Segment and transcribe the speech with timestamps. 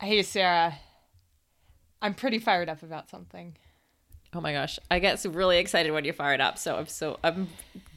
[0.00, 0.78] Hey, Sarah.
[2.00, 3.54] I'm pretty fired up about something.
[4.32, 6.56] Oh my gosh, I get so really excited when you're fired up.
[6.56, 7.48] So I'm so I'm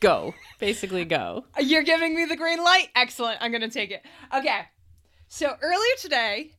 [0.01, 1.45] go basically go.
[1.57, 2.89] You're giving me the green light.
[2.93, 3.37] Excellent.
[3.39, 4.03] I'm gonna take it.
[4.35, 4.63] Okay.
[5.29, 6.51] So earlier today,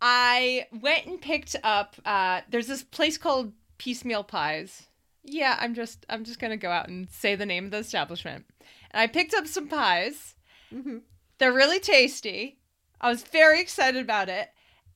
[0.00, 1.96] I went and picked up.
[2.06, 4.84] Uh, there's this place called Piecemeal Pies.
[5.24, 8.46] Yeah, I'm just I'm just gonna go out and say the name of the establishment.
[8.92, 10.36] And I picked up some pies.
[10.72, 10.98] Mm-hmm.
[11.36, 12.60] They're really tasty.
[12.98, 14.48] I was very excited about it,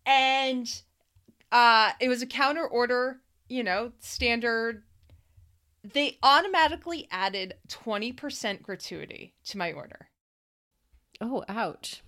[0.07, 0.83] and
[1.53, 3.21] uh, it was a counter order.
[3.49, 4.83] You know, standard.
[5.83, 10.09] They automatically added twenty percent gratuity to my order.
[11.21, 12.03] Oh, ouch.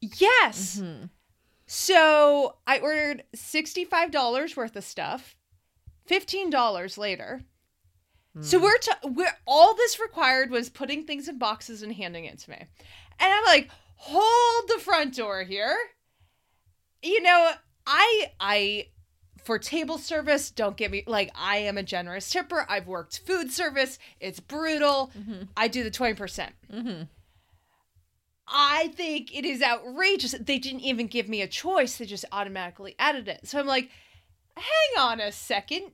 [0.00, 0.78] Yes.
[0.80, 1.10] Mhm.
[1.66, 5.36] So I ordered $65 worth of stuff,
[6.10, 7.42] $15 later.
[8.40, 12.38] So we're, t- we're all this required was putting things in boxes and handing it
[12.40, 12.56] to me.
[12.56, 15.76] And I'm like, hold the front door here.
[17.02, 17.50] You know,
[17.86, 18.86] I I
[19.42, 22.64] for table service, don't get me like I am a generous tipper.
[22.68, 23.98] I've worked food service.
[24.20, 25.10] It's brutal.
[25.18, 25.48] Mhm.
[25.56, 26.52] I do the 20%.
[26.72, 27.08] Mhm.
[28.46, 30.32] I think it is outrageous.
[30.32, 31.96] They didn't even give me a choice.
[31.96, 33.48] They just automatically added it.
[33.48, 33.88] So I'm like,
[34.56, 35.92] hang on a second.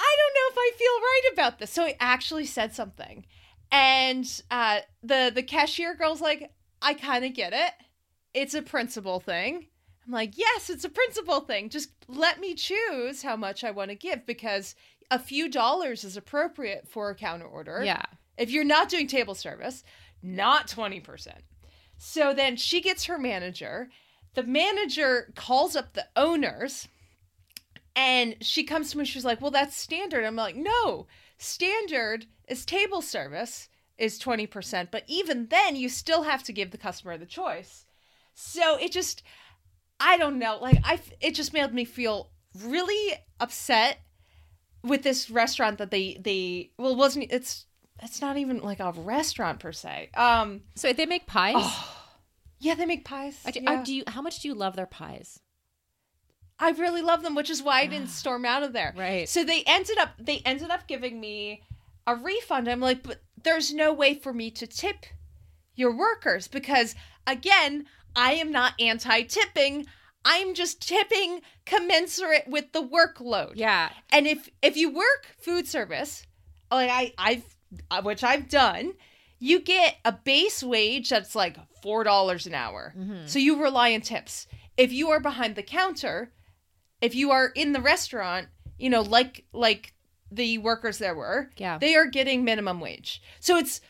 [0.00, 1.70] I don't know if I feel right about this.
[1.70, 3.26] So I actually said something.
[3.70, 7.72] And uh, the the cashier girl's like, I kind of get it.
[8.32, 9.66] It's a principle thing.
[10.08, 11.68] I'm like, yes, it's a principle thing.
[11.68, 14.74] Just let me choose how much I want to give because
[15.10, 18.02] a few dollars is appropriate for a counter order Yeah.
[18.38, 19.84] if you're not doing table service,
[20.22, 21.28] not 20%.
[21.98, 23.90] So then she gets her manager.
[24.34, 26.88] The manager calls up the owners
[27.94, 29.02] and she comes to me.
[29.02, 30.24] And she's like, Well, that's standard.
[30.24, 34.88] I'm like, No, standard is table service is 20%.
[34.90, 37.84] But even then, you still have to give the customer the choice.
[38.34, 39.22] So it just,
[40.00, 40.58] I don't know.
[40.60, 42.30] Like, I, it just made me feel
[42.64, 43.98] really upset
[44.82, 47.66] with this restaurant that they, they, well, it wasn't, it's,
[48.02, 50.10] it's not even like a restaurant per se.
[50.14, 51.54] Um, So they make pies.
[51.56, 51.98] oh,
[52.60, 53.40] yeah, they make pies.
[53.46, 53.72] I yeah.
[53.72, 54.04] uh, do you?
[54.06, 55.40] How much do you love their pies?
[56.60, 58.94] I really love them, which is why I didn't storm out of there.
[58.96, 59.28] Right.
[59.28, 61.62] So they ended up they ended up giving me
[62.06, 62.68] a refund.
[62.68, 65.06] I'm like, but there's no way for me to tip
[65.74, 66.94] your workers because
[67.26, 67.86] again,
[68.18, 69.86] I am not anti-tipping.
[70.24, 73.52] I'm just tipping commensurate with the workload.
[73.54, 73.90] Yeah.
[74.10, 76.26] And if if you work food service,
[76.70, 77.44] like I I've
[77.90, 78.94] uh, which I've done,
[79.38, 82.92] you get a base wage that's like four dollars an hour.
[82.98, 83.28] Mhm.
[83.28, 84.46] So you rely on tips.
[84.76, 86.32] If you are behind the counter,
[87.00, 88.48] if you are in the restaurant,
[88.78, 89.94] you know, like like
[90.30, 91.78] the workers there were, Yeah.
[91.78, 93.22] they are getting minimum wage.
[93.40, 93.80] So it's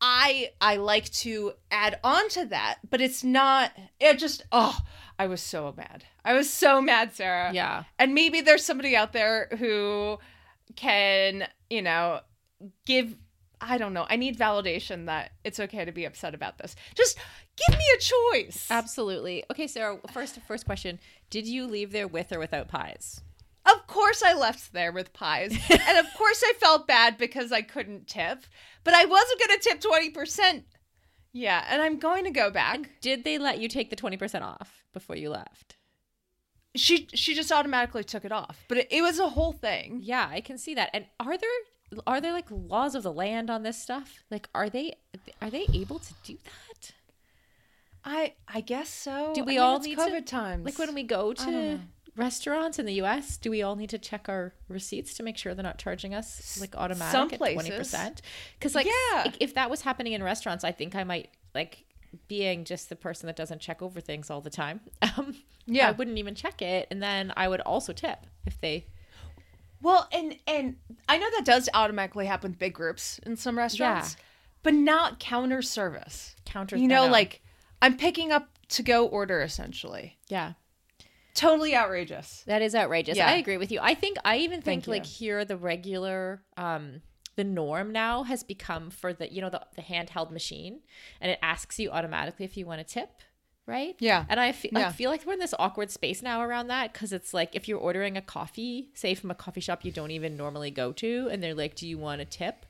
[0.00, 4.78] I I like to add on to that, but it's not it just oh,
[5.18, 6.04] I was so mad.
[6.24, 7.52] I was so mad, Sarah.
[7.52, 7.84] yeah.
[7.98, 10.18] And maybe there's somebody out there who
[10.76, 12.20] can, you know,
[12.86, 13.16] give
[13.60, 14.06] I don't know.
[14.08, 16.76] I need validation that it's okay to be upset about this.
[16.94, 17.18] Just
[17.56, 18.68] give me a choice.
[18.70, 19.44] Absolutely.
[19.50, 19.98] Okay, Sarah.
[20.12, 23.20] First, first question: Did you leave there with or without pies?
[23.66, 25.52] Of course I left there with pies.
[25.70, 28.44] and of course I felt bad because I couldn't tip,
[28.88, 30.62] but I wasn't going to tip 20%.
[31.34, 32.88] Yeah, and I'm going to go back.
[33.02, 35.76] Did they let you take the twenty percent off before you left?
[36.74, 38.64] She she just automatically took it off.
[38.66, 40.00] But it, it was a whole thing.
[40.02, 40.88] Yeah, I can see that.
[40.94, 41.50] And are there
[42.06, 44.24] are there like laws of the land on this stuff?
[44.30, 44.94] Like, are they
[45.42, 46.92] are they able to do that?
[48.06, 49.32] I I guess so.
[49.34, 50.64] Do I we mean, all need COVID to times?
[50.64, 51.78] like when we go to.
[52.18, 53.36] Restaurants in the U.S.
[53.36, 56.58] Do we all need to check our receipts to make sure they're not charging us
[56.60, 58.20] like automatic some at twenty percent?
[58.58, 59.32] Because like, Yeah.
[59.40, 61.84] if that was happening in restaurants, I think I might like
[62.26, 64.80] being just the person that doesn't check over things all the time.
[65.16, 65.36] Um,
[65.66, 65.88] Yeah.
[65.88, 68.86] I wouldn't even check it, and then I would also tip if they.
[69.80, 70.76] Well, and and
[71.08, 74.16] I know that does automatically happen with big groups in some restaurants,
[74.62, 76.34] but not counter service.
[76.44, 77.42] Counter, You know, like
[77.80, 80.16] I'm picking up to go order essentially.
[80.28, 80.54] yeah,
[81.38, 82.42] Totally outrageous.
[82.46, 83.16] That is outrageous.
[83.16, 83.28] Yeah.
[83.28, 83.78] I agree with you.
[83.80, 87.02] I think I even think like here the regular um
[87.36, 90.80] the norm now has become for the you know the, the handheld machine
[91.20, 93.10] and it asks you automatically if you want a tip,
[93.66, 93.94] right?
[94.00, 94.24] Yeah.
[94.28, 97.12] And I feel I feel like we're in this awkward space now around that cuz
[97.12, 100.36] it's like if you're ordering a coffee, say from a coffee shop you don't even
[100.36, 102.66] normally go to and they're like, "Do you want a tip?"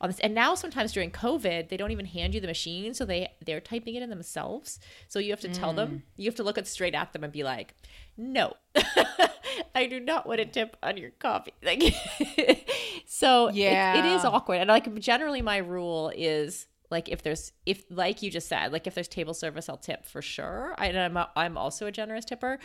[0.00, 3.04] On this, and now sometimes during COVID, they don't even hand you the machine, so
[3.04, 4.78] they they're typing it in themselves.
[5.08, 5.76] So you have to tell Mm.
[5.76, 7.74] them, you have to look it straight at them and be like,
[8.16, 8.54] "No,
[9.74, 11.82] I do not want a tip on your coffee." Like,
[13.06, 13.54] so it-
[13.98, 14.60] it is awkward.
[14.60, 18.86] And like generally, my rule is Like if there's if like you just said, like
[18.86, 20.74] if there's table service, I'll tip for sure.
[20.78, 22.58] I, I'm a, I'm also a generous tipper,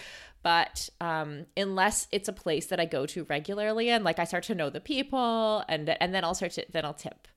[0.43, 4.43] but um, unless it's a place that I go to regularly and like I start
[4.45, 7.27] to know the people and and then I'll start to then I'll tip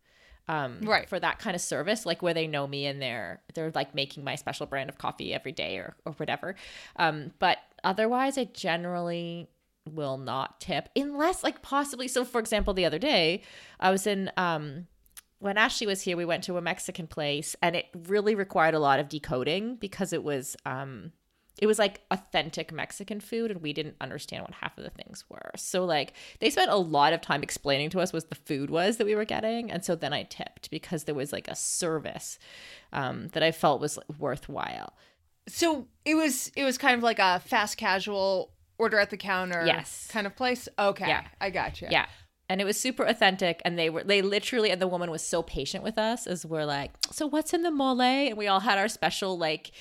[0.48, 1.08] um Right.
[1.08, 4.22] for that kind of service like where they know me and they're they're like making
[4.22, 6.54] my special brand of coffee every day or or whatever
[6.94, 9.48] um but otherwise i generally
[9.92, 13.42] will not tip unless like possibly so for example the other day
[13.80, 14.86] i was in um
[15.38, 18.78] when ashley was here we went to a mexican place and it really required a
[18.78, 21.12] lot of decoding because it was um
[21.58, 25.24] it was like authentic Mexican food, and we didn't understand what half of the things
[25.28, 25.52] were.
[25.56, 28.98] So like they spent a lot of time explaining to us what the food was
[28.98, 32.38] that we were getting, and so then I tipped because there was like a service
[32.92, 34.92] um, that I felt was worthwhile.
[35.48, 39.64] So it was it was kind of like a fast casual order at the counter
[39.64, 40.08] Yes.
[40.10, 40.68] kind of place.
[40.78, 41.08] Okay.
[41.08, 41.24] Yeah.
[41.40, 41.88] I got you.
[41.90, 42.06] Yeah.
[42.48, 45.42] And it was super authentic, and they were they literally and the woman was so
[45.42, 48.00] patient with us as we're like, so what's in the mole?
[48.00, 49.72] And we all had our special like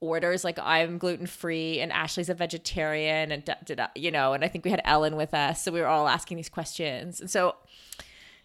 [0.00, 4.32] orders, like I'm gluten free and Ashley's a vegetarian, and da, da, da, you know,
[4.32, 7.20] and I think we had Ellen with us, so we were all asking these questions,
[7.20, 7.56] and so.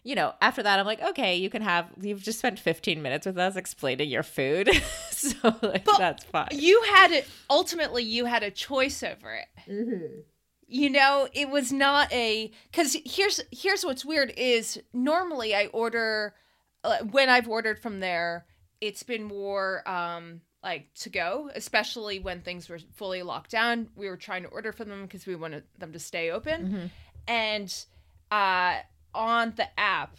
[0.01, 1.87] You know, after that, I'm like, okay, you can have.
[2.01, 4.69] You've just spent 15 minutes with us explaining your food,
[5.11, 6.47] so like, But that's fine.
[6.53, 9.47] You had it ultimately you had a choice over it.
[9.69, 10.21] Mm-hmm.
[10.71, 16.35] You know, it was not a cuz here's here's what's weird is normally I order
[16.83, 18.45] uh, when I've ordered from there,
[18.79, 23.89] it's been more um like to go, especially when things were fully locked down.
[23.95, 26.67] We were trying to order from them because we wanted them to stay open.
[26.67, 26.85] Mm-hmm.
[27.27, 27.85] And
[28.31, 28.79] uh
[29.13, 30.17] on the app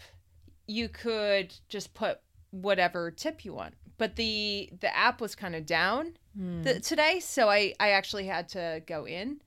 [0.67, 2.21] you could just put
[2.51, 3.75] whatever tip you want.
[3.99, 6.63] But the the app was kind of down Hmm.
[6.63, 9.41] th- today, so I I actually had to go in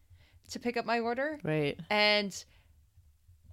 [0.54, 1.80] to pick up my order right.
[1.90, 2.44] and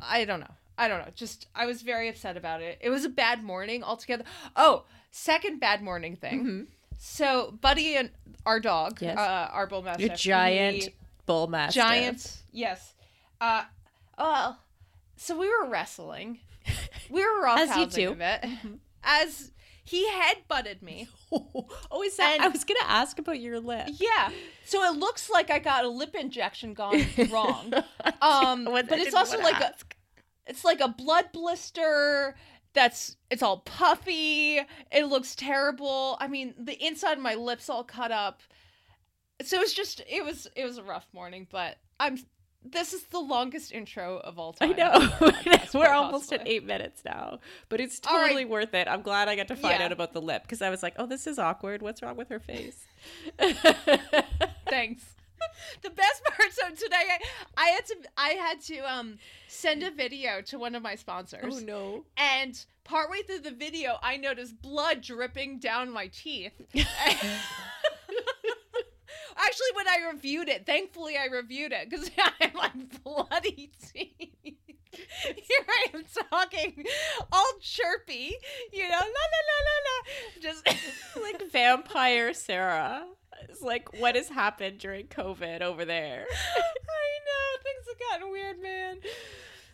[0.00, 0.54] I don't know.
[0.78, 1.12] I don't know.
[1.14, 2.78] Just I was very upset about it.
[2.80, 4.24] It was a bad morning altogether.
[4.56, 6.44] Oh, second bad morning thing.
[6.44, 6.66] Mhm.
[6.98, 8.10] So Buddy and
[8.46, 9.18] our dog, Yes.
[9.18, 10.94] uh, our bull mastiff, Your giant he-
[11.26, 11.82] bull mastiff.
[11.82, 12.94] giant, yes.
[13.40, 13.64] Uh,
[14.18, 14.58] well,
[15.16, 16.38] so we were wrestling.
[17.10, 18.12] We were As you do.
[18.12, 18.44] a bit.
[19.02, 19.50] As
[19.90, 21.08] he head butted me.
[21.32, 22.34] oh, is that?
[22.34, 23.88] And- I was gonna ask about your lip.
[23.98, 24.30] Yeah.
[24.64, 27.72] So it looks like I got a lip injection gone wrong.
[28.22, 29.74] Um, but it's also like a
[30.46, 32.36] it's like a blood blister
[32.72, 34.60] that's it's all puffy.
[34.92, 36.16] It looks terrible.
[36.20, 38.42] I mean, the inside of my lips all cut up.
[39.42, 42.18] So it's just it was it was a rough morning, but I'm
[42.64, 44.72] this is the longest intro of all time.
[44.72, 45.32] I know.
[45.74, 48.24] We're almost at eight minutes now, but it's All right.
[48.28, 48.86] totally worth it.
[48.88, 49.86] I'm glad I got to find Yeah.
[49.86, 51.80] out about the lip because I was like, oh, this is awkward.
[51.82, 52.86] What's wrong with her face?
[54.68, 55.04] Thanks.
[55.82, 57.18] The best part so today I,
[57.56, 59.18] I had to I had to um
[59.48, 61.42] send a video to one of my sponsors.
[61.56, 62.04] oh no.
[62.18, 66.52] And partway through the video, I noticed blood dripping down my teeth.
[69.42, 72.10] Actually, when I reviewed it, thankfully I reviewed it because
[72.40, 74.30] I'm like bloody teeth.
[74.92, 76.84] Here I am talking
[77.32, 78.34] all chirpy,
[78.72, 80.42] you know, la la la la la.
[80.42, 80.66] Just
[81.22, 83.06] like vampire Sarah.
[83.48, 86.26] It's like what has happened during COVID over there.
[86.26, 88.98] I know things have gotten weird, man.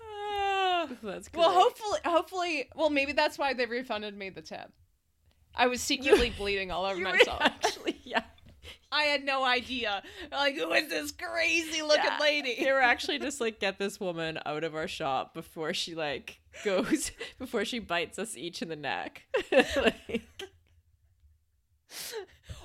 [0.02, 0.88] Ah.
[1.02, 4.70] That's well, hopefully, hopefully, well, maybe that's why they refunded me the tip.
[5.54, 7.40] I was secretly bleeding all over myself.
[7.40, 8.22] actually, yeah.
[8.96, 10.02] I had no idea.
[10.32, 12.18] Like, who is this crazy looking Yeah.
[12.20, 12.56] lady?
[12.64, 16.40] They were actually just like get this woman out of our shop before she like
[16.64, 19.22] goes before she bites us each in the neck.
[19.76, 20.22] Like,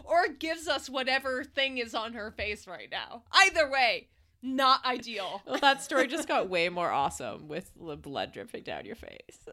[0.03, 3.23] or gives us whatever thing is on her face right now.
[3.31, 4.07] Either way,
[4.41, 5.41] not ideal.
[5.45, 9.45] well, that story just got way more awesome with the blood dripping down your face.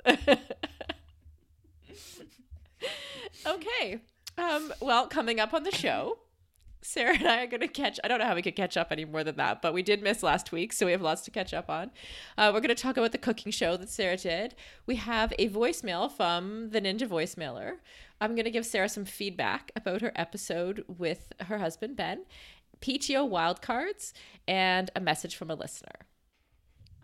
[3.47, 4.01] okay.
[4.37, 6.19] Um, well, coming up on the show,
[6.81, 7.99] Sarah and I are going to catch.
[8.03, 10.03] I don't know how we could catch up any more than that, but we did
[10.03, 11.91] miss last week, so we have lots to catch up on.
[12.37, 14.55] Uh, we're going to talk about the cooking show that Sarah did.
[14.87, 17.77] We have a voicemail from the Ninja Voicemailer.
[18.21, 22.25] I'm going to give Sarah some feedback about her episode with her husband, Ben,
[22.81, 24.13] PTO wildcards,
[24.47, 26.07] and a message from a listener.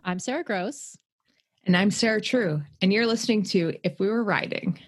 [0.03, 0.97] I'm Sara Gross.
[1.65, 4.79] And I'm Sarah True, and you're listening to If We Were Riding.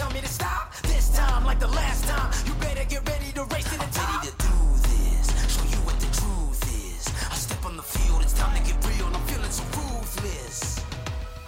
[0.00, 0.74] Tell me to stop.
[0.82, 4.24] This time, like the last time, you better get ready to race to the top.
[4.24, 4.56] Ready to do
[4.88, 7.04] this, show you what the truth is.
[7.30, 9.06] I step on the field, it's time to get real.
[9.06, 10.80] I'm feeling so ruthless.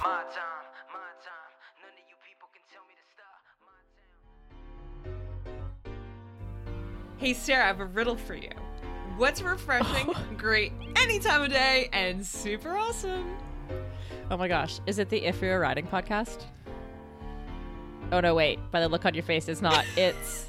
[0.04, 1.52] My time, my time.
[1.80, 3.40] None of you people can tell me to stop.
[3.64, 3.80] My
[5.06, 5.16] time.
[7.16, 8.52] Hey, Sarah, I have a riddle for you.
[9.16, 13.34] What's refreshing, great any time of day, and super awesome.
[14.30, 14.78] Oh my gosh.
[14.86, 16.44] Is it the If We Were Riding podcast?
[18.12, 18.58] Oh no, wait.
[18.70, 19.86] By the look on your face, it's not.
[19.96, 20.46] It's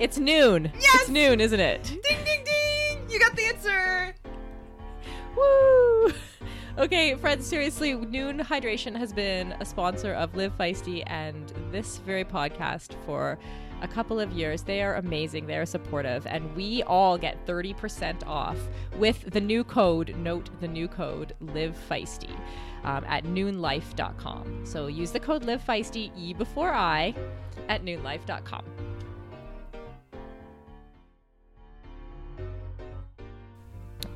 [0.00, 0.70] it's Nuun.
[0.80, 1.02] Yes!
[1.02, 1.84] It's Nuun, isn't it?
[1.84, 3.08] Ding ding ding!
[3.08, 4.14] You got the answer.
[5.36, 6.12] Woo!
[6.76, 12.24] Okay, friends, seriously, Nuun Hydration has been a sponsor of Live Feisty and this very
[12.24, 13.38] podcast for
[13.82, 14.62] a couple of years.
[14.62, 18.58] They are amazing, they are supportive, and we all get 30% off
[18.98, 22.36] with the new code, note the new code, Live Feisty,
[22.84, 24.64] um, at nuunlife.com.
[24.64, 27.14] So use the code Live Feisty, E before I,
[27.68, 28.64] at nuunlife.com.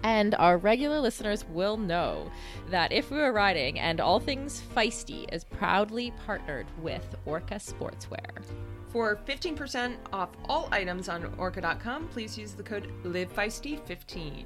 [0.03, 2.31] And our regular listeners will know
[2.71, 8.45] that If We Were Riding and All Things Feisty is proudly partnered with Orca Sportswear.
[8.91, 14.45] For 15% off all items on orca.com, please use the code LiveFeisty15.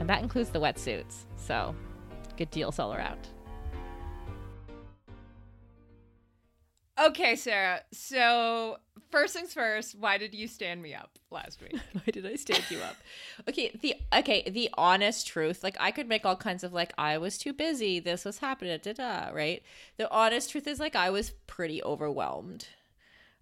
[0.00, 1.24] And that includes the wetsuits.
[1.36, 1.74] So,
[2.36, 3.28] good deals all around.
[6.98, 7.80] Okay, Sarah.
[7.92, 8.78] So,
[9.10, 11.78] first things first, why did you stand me up last week?
[11.92, 12.96] Why did I stand you up?
[13.46, 17.18] Okay, the okay, the honest truth, like I could make all kinds of like I
[17.18, 19.62] was too busy, this was happening, da da, right?
[19.98, 22.66] The honest truth is like I was pretty overwhelmed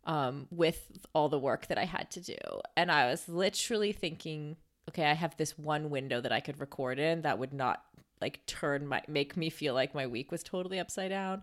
[0.06, 2.36] um with all the work that I had to do.
[2.76, 4.56] And I was literally thinking,
[4.88, 7.82] okay, I have this one window that I could record in that would not
[8.20, 11.42] like turn my make me feel like my week was totally upside down.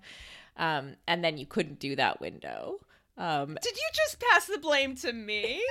[0.57, 2.79] Um and then you couldn't do that window.
[3.17, 5.61] Um Did you just pass the blame to me?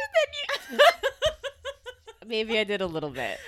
[2.26, 3.38] maybe I did a little bit.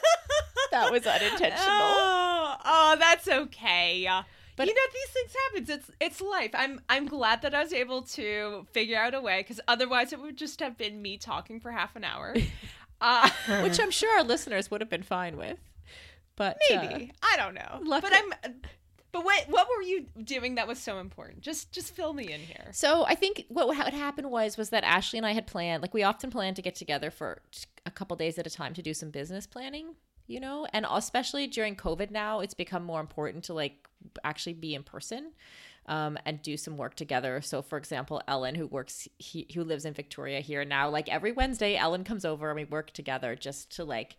[0.72, 1.54] that was unintentional.
[1.58, 4.08] Oh, oh, that's okay.
[4.56, 5.74] But- you know these things happen.
[5.78, 6.50] It's it's life.
[6.54, 10.20] I'm I'm glad that I was able to figure out a way because otherwise it
[10.20, 12.34] would just have been me talking for half an hour.
[12.98, 13.28] Uh,
[13.62, 15.58] which I'm sure our listeners would have been fine with.
[16.34, 17.80] But uh, maybe I don't know.
[18.00, 18.54] But I'm.
[19.12, 21.42] But what what were you doing that was so important?
[21.42, 22.68] Just just fill me in here.
[22.72, 25.92] so I think what what happened was was that Ashley and I had planned like
[25.92, 27.42] we often plan to get together for
[27.84, 29.94] a couple days at a time to do some business planning,
[30.26, 33.88] you know, and especially during COVID now, it's become more important to like
[34.24, 35.32] actually be in person.
[35.88, 37.40] Um, and do some work together.
[37.40, 41.30] So, for example, Ellen, who works, he, who lives in Victoria here now, like every
[41.30, 44.16] Wednesday, Ellen comes over and we work together just to like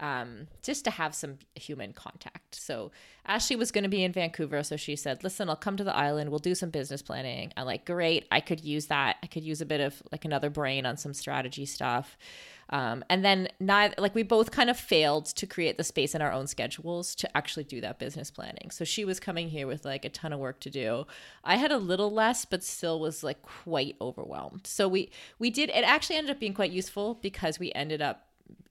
[0.00, 2.54] um, just to have some human contact.
[2.54, 2.90] So
[3.26, 5.94] Ashley was going to be in Vancouver, so she said, "Listen, I'll come to the
[5.94, 6.30] island.
[6.30, 8.26] We'll do some business planning." I'm like, "Great!
[8.32, 9.18] I could use that.
[9.22, 12.16] I could use a bit of like another brain on some strategy stuff."
[12.70, 16.22] Um, and then neither, like we both kind of failed to create the space in
[16.22, 18.70] our own schedules to actually do that business planning.
[18.70, 21.06] So she was coming here with like a ton of work to do.
[21.42, 24.66] I had a little less, but still was like quite overwhelmed.
[24.66, 25.68] So we we did.
[25.70, 28.28] It actually ended up being quite useful because we ended up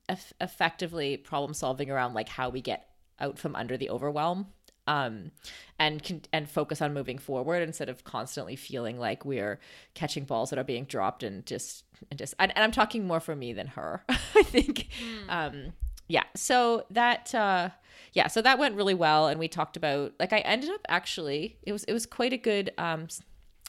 [0.07, 2.87] eff- effectively problem solving around like how we get
[3.19, 4.47] out from under the overwhelm
[4.87, 5.31] um
[5.77, 9.59] and and focus on moving forward instead of constantly feeling like we're
[9.93, 13.19] catching balls that are being dropped and just and just and, and i'm talking more
[13.19, 14.87] for me than her i think
[15.27, 15.73] um
[16.07, 17.69] yeah so that uh
[18.13, 21.57] yeah so that went really well and we talked about like i ended up actually
[21.63, 23.07] it was it was quite a good um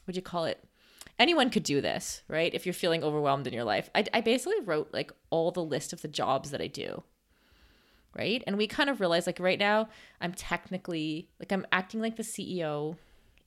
[0.05, 0.65] what do you call it
[1.21, 2.53] anyone could do this, right?
[2.53, 3.91] If you're feeling overwhelmed in your life.
[3.95, 7.05] I, I basically wrote like all the list of the jobs that I do,
[8.17, 8.43] right?
[8.47, 12.23] And we kind of realized like right now, I'm technically like I'm acting like the
[12.25, 12.97] CEO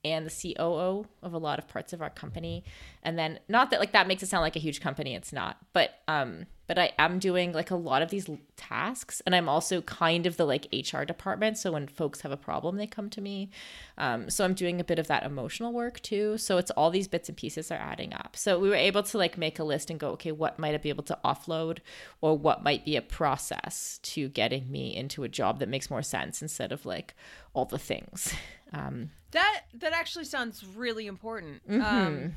[0.03, 2.63] and the COO of a lot of parts of our company.
[3.03, 5.57] And then not that like that makes it sound like a huge company, it's not.
[5.71, 9.81] But um but I am doing like a lot of these tasks and I'm also
[9.81, 13.21] kind of the like HR department, so when folks have a problem they come to
[13.21, 13.49] me.
[13.97, 16.37] Um so I'm doing a bit of that emotional work too.
[16.37, 18.35] So it's all these bits and pieces are adding up.
[18.35, 20.77] So we were able to like make a list and go, okay, what might I
[20.77, 21.79] be able to offload
[22.19, 26.03] or what might be a process to getting me into a job that makes more
[26.03, 27.13] sense instead of like
[27.53, 28.33] all the things.
[28.75, 31.61] Um That that actually sounds really important.
[31.69, 31.81] Mm-hmm.
[31.83, 32.35] Um,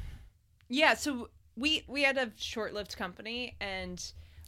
[0.68, 4.02] yeah, so we we had a short-lived company, and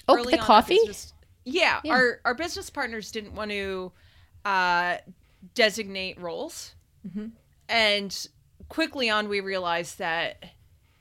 [0.09, 0.77] Oh, early the on coffee?
[0.79, 1.13] business-
[1.45, 1.93] yeah, Yeah.
[1.95, 3.93] our our business partners didn't want to
[4.45, 4.97] uh,
[5.55, 6.75] designate roles,
[7.07, 7.27] Mm-hmm.
[7.69, 8.29] and
[8.69, 10.45] quickly on we realized that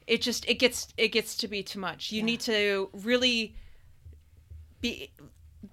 [0.06, 2.12] it just it gets it gets to be too much.
[2.12, 3.56] You need to really
[4.82, 5.12] be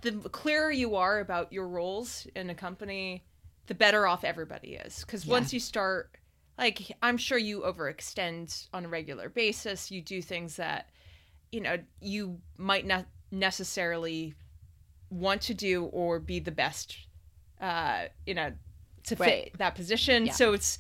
[0.03, 3.23] the clearer you are about your roles in a company,
[3.67, 5.01] the better off everybody is.
[5.01, 6.11] Because once you start,
[6.59, 9.91] like, I'm sure you overextend on a regular basis.
[9.91, 10.91] You do things that,
[11.51, 14.35] you know, you might not necessarily
[15.11, 16.97] want to do or be the best,
[17.61, 18.53] uh, you know,
[19.05, 19.53] to fit Right.
[19.59, 20.27] that position.
[20.27, 20.33] Yeah.
[20.33, 20.79] So it's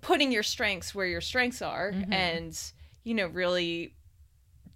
[0.00, 2.12] putting your strengths where your strengths are Mm-hmm.
[2.12, 2.60] and,
[3.04, 3.94] you know, really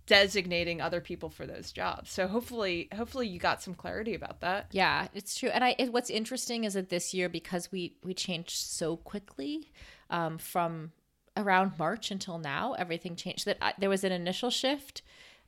[0.06, 2.10] designating other people for those jobs.
[2.10, 4.66] So hopefully hopefully you got some clarity about that.
[4.72, 5.50] Yeah, it's true.
[5.50, 9.70] And I it, what's interesting is that this year because we we changed so quickly
[10.08, 10.92] um, from
[11.36, 13.44] around March until now, everything changed.
[13.46, 15.02] That I, there was an initial shift,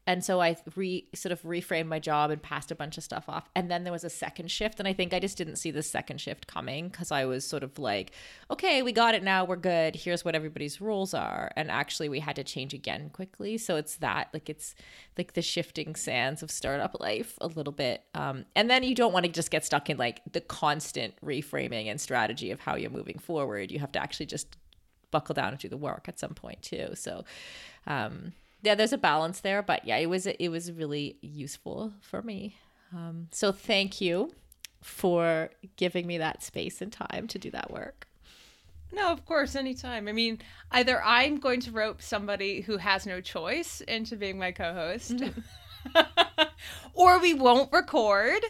[0.07, 3.29] and so I re sort of reframed my job and passed a bunch of stuff
[3.29, 3.49] off.
[3.55, 5.83] And then there was a second shift, and I think I just didn't see the
[5.83, 8.13] second shift coming because I was sort of like,
[8.51, 9.95] okay, we got it now, we're good.
[9.95, 13.59] Here's what everybody's rules are, and actually we had to change again quickly.
[13.59, 14.75] So it's that like it's
[15.17, 18.03] like the shifting sands of startup life a little bit.
[18.15, 21.87] Um, and then you don't want to just get stuck in like the constant reframing
[21.87, 23.71] and strategy of how you're moving forward.
[23.71, 24.57] You have to actually just
[25.13, 26.89] buckle down and do the work at some point too.
[26.95, 27.25] So,
[27.87, 28.33] um,
[28.63, 32.57] yeah, there's a balance there, but yeah, it was it was really useful for me.
[32.95, 34.33] Um, so thank you
[34.83, 38.07] for giving me that space and time to do that work.
[38.93, 40.07] No, of course, anytime.
[40.07, 40.41] I mean,
[40.71, 45.23] either I'm going to rope somebody who has no choice into being my co-host,
[46.95, 48.43] or we won't record,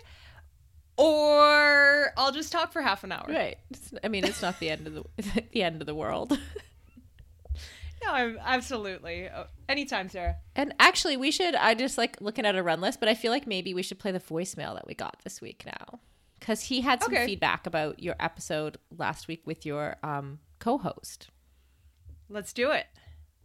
[0.97, 3.25] or I'll just talk for half an hour.
[3.29, 3.57] Right.
[3.71, 6.37] It's, I mean, it's not the end of the the end of the world.
[8.05, 10.37] No, I'm absolutely Oh, anytime, Sarah.
[10.57, 11.55] And actually, we should.
[11.55, 13.99] I just like looking at a run list, but I feel like maybe we should
[13.99, 16.01] play the voicemail that we got this week now,
[16.41, 17.27] because he had some Okay.
[17.27, 21.29] feedback about your episode last week with your um, co-host.
[22.29, 22.87] Let's do it.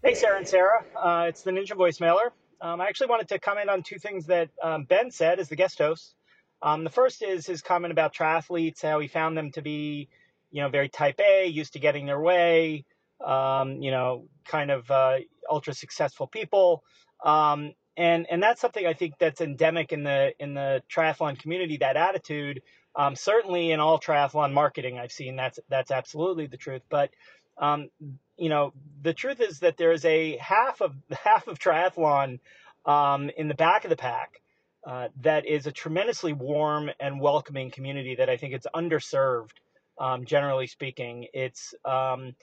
[0.04, 0.84] Hey, Sarah and Sarah.
[0.96, 2.32] Uh, it's the Ninja Voicemailer.
[2.62, 5.56] Um, I actually wanted to comment on two things that um, Ben said as the
[5.56, 6.16] guest host.
[6.62, 10.08] Um, the first is his comment about triathletes, how he found them to be,
[10.50, 12.86] you know, very type A, used to getting their way,
[13.26, 15.18] um, you know, kind of uh,
[15.50, 16.84] ultra successful people.
[17.24, 21.78] Um, and and that's something I think that's endemic in the in the triathlon community.
[21.78, 22.62] That attitude,
[22.96, 26.84] um, certainly in all triathlon marketing, I've seen that's that's absolutely the truth.
[26.90, 27.10] But
[27.58, 27.90] um,
[28.38, 32.40] you know, the truth is that there is a half of half of triathlon
[32.86, 34.42] um, in the back of the pack
[34.86, 39.52] uh, that is a tremendously warm and welcoming community that I think it's underserved.
[40.00, 42.36] Um, generally speaking, it's um,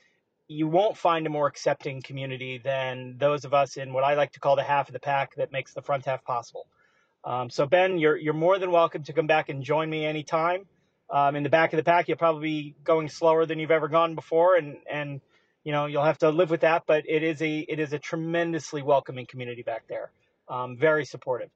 [0.48, 4.32] you won't find a more accepting community than those of us in what I like
[4.32, 6.66] to call the half of the pack that makes the front half possible.
[7.24, 10.66] Um, so Ben, you're you're more than welcome to come back and join me anytime.
[11.10, 13.88] Um, in the back of the pack, you'll probably be going slower than you've ever
[13.88, 15.22] gone before, and and
[15.62, 16.84] you know you'll have to live with that.
[16.86, 20.10] But it is a it is a tremendously welcoming community back there,
[20.48, 21.50] um, very supportive.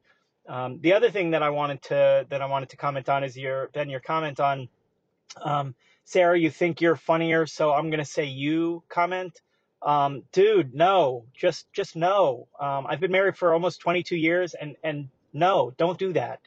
[0.49, 3.37] Um, the other thing that I wanted to that I wanted to comment on is
[3.37, 4.69] your Ben your comment on
[5.43, 5.75] um,
[6.09, 6.39] Sarah.
[6.39, 9.41] You think you're funnier, so I'm gonna say you comment.
[9.83, 12.49] Um, dude, no, just just no.
[12.59, 16.41] Um, I've been married for almost 22 years, and and no, don't do that.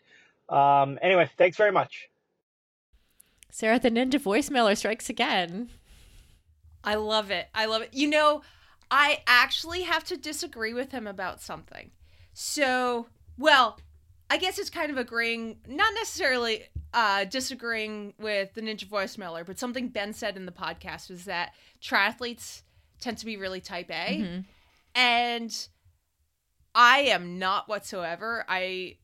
[0.49, 2.09] Um, anyway, thanks very much.
[3.51, 5.69] Sarah, the ninja voicemailer strikes again.
[6.83, 7.47] I love it.
[7.53, 7.93] I love it.
[7.93, 8.41] You know,
[8.89, 11.91] I actually have to disagree with him about something.
[12.33, 13.77] So, well,
[14.31, 16.63] I guess it's kind of agreeing, not necessarily
[16.93, 21.51] uh, disagreeing with the Ninja Voicemailer, but something Ben said in the podcast was that
[21.81, 22.61] triathletes
[23.01, 24.21] tend to be really type A.
[24.95, 25.67] And
[26.73, 28.45] I am not whatsoever.
[28.47, 28.99] I,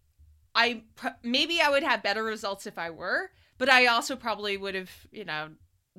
[0.55, 4.55] I, pr- maybe I would have better results if I were, but I also probably
[4.55, 5.49] would have, you know,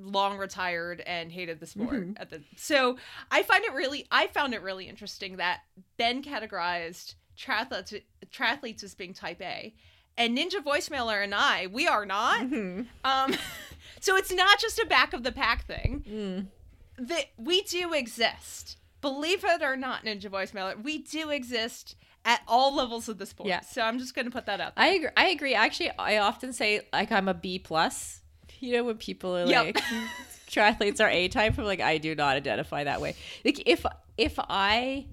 [0.00, 2.96] long retired and hated the sport at the so
[3.32, 5.62] i find it really i found it really interesting that
[5.96, 9.72] ben categorized triathletes triathletes as being type a
[10.16, 12.40] and ninja voicemailer and i we are not
[13.04, 13.34] um
[14.00, 16.48] so it's not just a back of the pack thing
[16.98, 22.74] that we do exist believe it or not ninja voicemailer we do exist at all
[22.74, 23.60] levels of the sport Yeah.
[23.60, 24.84] so i'm just gonna put that out there.
[24.84, 25.10] I agree.
[25.16, 25.54] I agree.
[25.54, 28.20] Actually, I often say like I'm a B plus.
[28.60, 29.64] You know, when people are Yep.
[29.66, 29.76] like
[30.50, 33.14] triathletes are A type, I'm like I do not identify that way.
[33.44, 35.06] Like if if I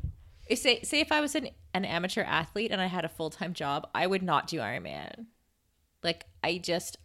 [0.53, 3.53] say say if I was an an amateur athlete and I had a full time
[3.53, 5.25] job, I would not do Ironman.
[6.03, 6.97] Like I just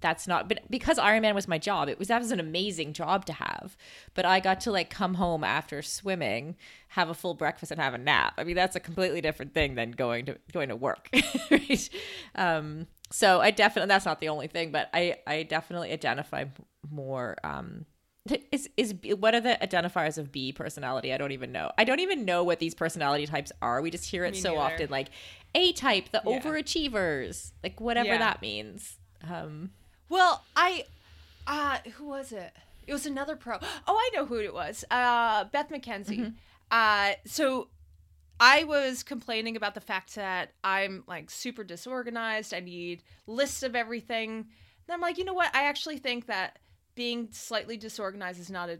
[0.00, 3.26] that's not but because Ironman was my job, it was that was an amazing job
[3.26, 3.76] to have.
[4.14, 6.56] But I got to like come home after swimming,
[6.88, 8.34] have a full breakfast and have a nap.
[8.38, 11.10] I mean, that's a completely different thing than going to going to work.
[11.50, 11.90] right?
[12.34, 16.44] Um so I definitely that's not the only thing, but I I definitely identify
[16.90, 17.84] more um
[18.52, 21.12] is is what are the identifiers of B personality?
[21.12, 21.70] I don't even know.
[21.78, 23.80] I don't even know what these personality types are.
[23.82, 24.60] We just hear it Me so neither.
[24.60, 25.08] often like
[25.54, 26.40] A type, the Yeah.
[26.40, 28.18] overachievers, like whatever Yeah.
[28.18, 28.98] that means.
[29.28, 29.70] Um
[30.08, 30.86] Well, I
[31.46, 32.52] uh who was it?
[32.86, 33.58] It was another pro.
[33.86, 34.84] Oh, I know who it was.
[34.90, 36.34] Uh Beth McKenzie.
[36.70, 37.68] Uh so
[38.42, 42.54] I was complaining about the fact that I'm like super disorganized.
[42.54, 44.30] I need lists of everything.
[44.88, 45.54] And I'm like, you know what?
[45.54, 46.58] I actually think that
[47.00, 48.78] being slightly disorganized is not a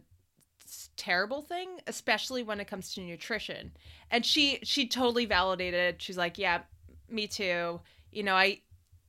[0.99, 3.73] terrible thing, especially when it comes to nutrition.
[4.11, 6.03] And she she totally validated.
[6.03, 6.61] She's like, "Yeah,
[7.09, 7.81] me too."
[8.13, 8.61] You know, I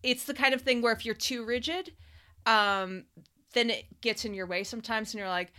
[0.02, 1.92] it's the kind of thing where if you're too rigid,
[2.46, 3.04] um
[3.52, 5.52] then it gets in your way sometimes and you're like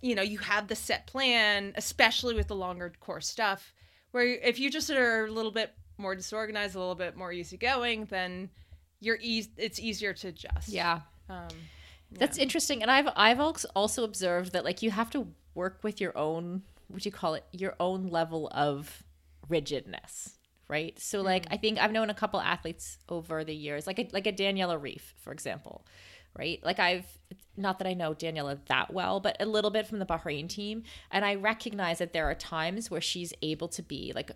[0.00, 3.74] you know, you have the set plan, especially with the longer course stuff,
[4.12, 8.04] where if you just are a little bit more disorganized, a little bit more easygoing,
[8.04, 8.48] then
[9.00, 10.68] you're eas- it's easier to adjust.
[10.68, 11.00] Yeah.
[11.28, 11.48] Um,
[12.10, 16.16] That's interesting, and I've I've also observed that like you have to work with your
[16.16, 19.02] own what do you call it your own level of
[19.48, 20.98] rigidness, right?
[20.98, 21.24] So mm.
[21.24, 24.32] like I think I've known a couple athletes over the years, like a, like a
[24.32, 25.86] Daniela Ryf, for example,
[26.36, 26.60] right?
[26.64, 27.06] Like I've
[27.56, 30.84] not that I know Daniela that well, but a little bit from the Bahrain team,
[31.10, 34.30] and I recognize that there are times where she's able to be like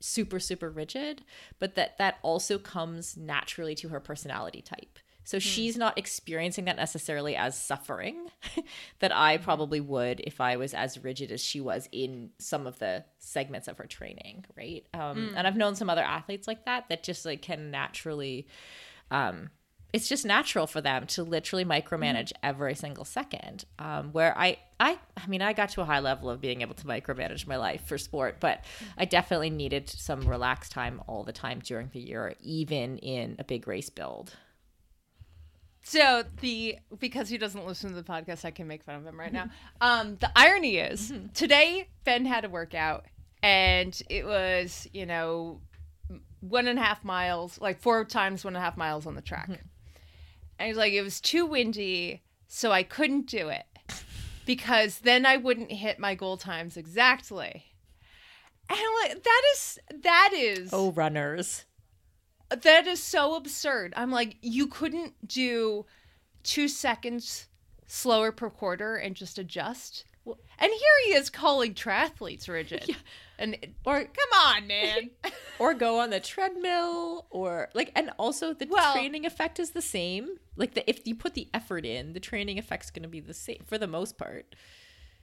[0.00, 1.22] super super rigid
[1.60, 6.76] but that that also comes naturally to her personality type so she's not experiencing that
[6.76, 8.28] necessarily as suffering
[8.98, 12.78] that I probably would if I was as rigid as she was in some of
[12.78, 14.84] the segments of her training, right?
[14.94, 18.46] Um, And I've known some other athletes like that that just like can naturally,
[19.10, 19.50] um,
[19.92, 23.64] it's just natural for them to literally micromanage every single second.
[23.78, 26.74] Um, where I, I, I mean, I got to a high level of being able
[26.76, 28.64] to micromanage my life for sport, but
[28.96, 33.44] I definitely needed some relaxed time all the time during the year, even in a
[33.44, 34.34] big race build.
[35.84, 39.18] So the because he doesn't listen to the podcast, I can make fun of him
[39.18, 39.50] right now.
[39.80, 43.04] Um, the irony is today Ben had a workout
[43.42, 45.60] and it was you know
[46.40, 49.22] one and a half miles, like four times one and a half miles on the
[49.22, 49.48] track,
[50.58, 53.64] and he's like it was too windy, so I couldn't do it
[54.46, 57.64] because then I wouldn't hit my goal times exactly.
[58.70, 61.64] And I'm like that is that is Oh, runners.
[62.54, 63.92] That is so absurd.
[63.96, 65.86] I'm like, you couldn't do
[66.42, 67.46] two seconds
[67.86, 70.04] slower per quarter and just adjust.
[70.26, 72.96] And here he is calling triathletes rigid.
[73.38, 75.10] And Or come on, man.
[75.58, 79.82] or go on the treadmill or like and also the Well- training effect is the
[79.82, 83.20] same like the if you put the effort in the training effect's going to be
[83.20, 84.54] the same for the most part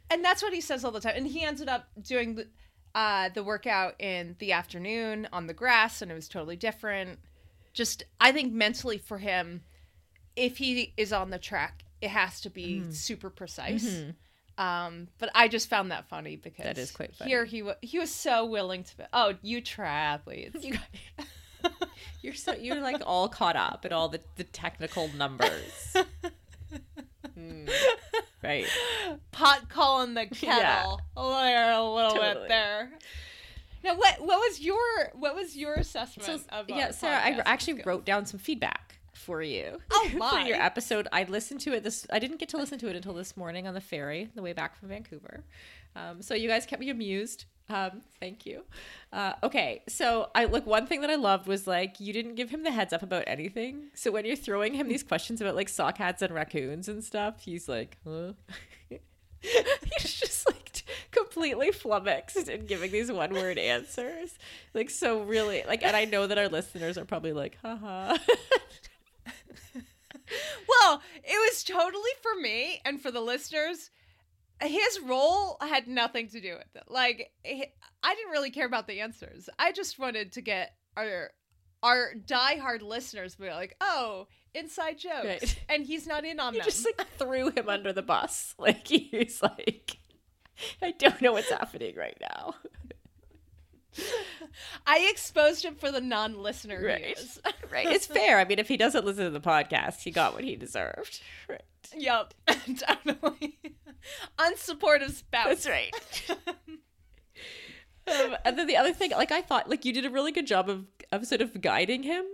[0.09, 1.13] and that's what he says all the time.
[1.15, 2.47] And he ended up doing the
[2.95, 7.19] uh, the workout in the afternoon on the grass, and it was totally different.
[7.73, 9.62] Just, I think mentally for him,
[10.36, 12.93] if he is on the track, it has to be Mm.
[12.93, 14.04] super precise.
[14.58, 16.67] Um, but I just found that funny because Mm-hmm.
[16.75, 18.97] That is quite Here he wa he was so willing to.
[18.97, 20.62] Be, oh, you triathletes.
[20.63, 20.78] you
[22.21, 25.93] you're so you're like all caught up in all the, the technical numbers
[27.36, 27.67] Hmm.
[28.43, 28.65] Right.
[29.32, 31.02] Pot calling the kettle.
[31.15, 32.34] There a little Totally.
[32.34, 32.91] bit there.
[33.84, 34.78] Now, what what was your
[35.13, 37.86] what was your assessment so of yeah sarah i actually skills?
[37.86, 41.08] wrote down some feedback for you Oh, for your episode.
[41.13, 43.67] I listened to it this i didn't get to listen to it until this morning
[43.67, 45.43] on the ferry the way back from vancouver.
[45.95, 48.63] Um, so you guys kept me amused um, thank you.
[49.12, 52.49] Uh, okay so i look one thing that i loved was like you didn't give
[52.51, 53.88] him the heads up about anything.
[53.95, 57.41] So when you're throwing him these questions about like sock hats and raccoons and stuff
[57.41, 58.34] he's like huh?
[59.41, 64.38] He's just like t- completely flummoxed and giving these one word answers.
[64.73, 68.17] Like so really like and i know that our listeners are probably like haha.
[70.67, 73.89] Well, it was totally for me and for the listeners.
[74.61, 76.83] His role had nothing to do with it.
[76.87, 79.49] Like I didn't really care about the answers.
[79.57, 81.29] I just wanted to get our
[81.81, 85.59] our diehard listeners be like, "Oh, inside jokes," Right.
[85.69, 86.65] and he's not in on you them.
[86.65, 89.97] just like threw him under the bus like he's like
[90.81, 92.55] i don't know what's happening right now
[94.85, 97.17] I exposed him for the non-listener Right.
[97.17, 97.39] views.
[97.71, 100.43] right it's fair i mean if he doesn't listen to the podcast he got what
[100.43, 101.61] he deserved right
[101.97, 102.33] Yep,
[102.77, 103.57] totally.
[104.38, 105.47] Unsupportive spouse.
[105.47, 105.93] that's right.
[108.07, 110.47] Um, and then the other thing like i thought like you did a really good
[110.47, 112.25] job of of sort of guiding him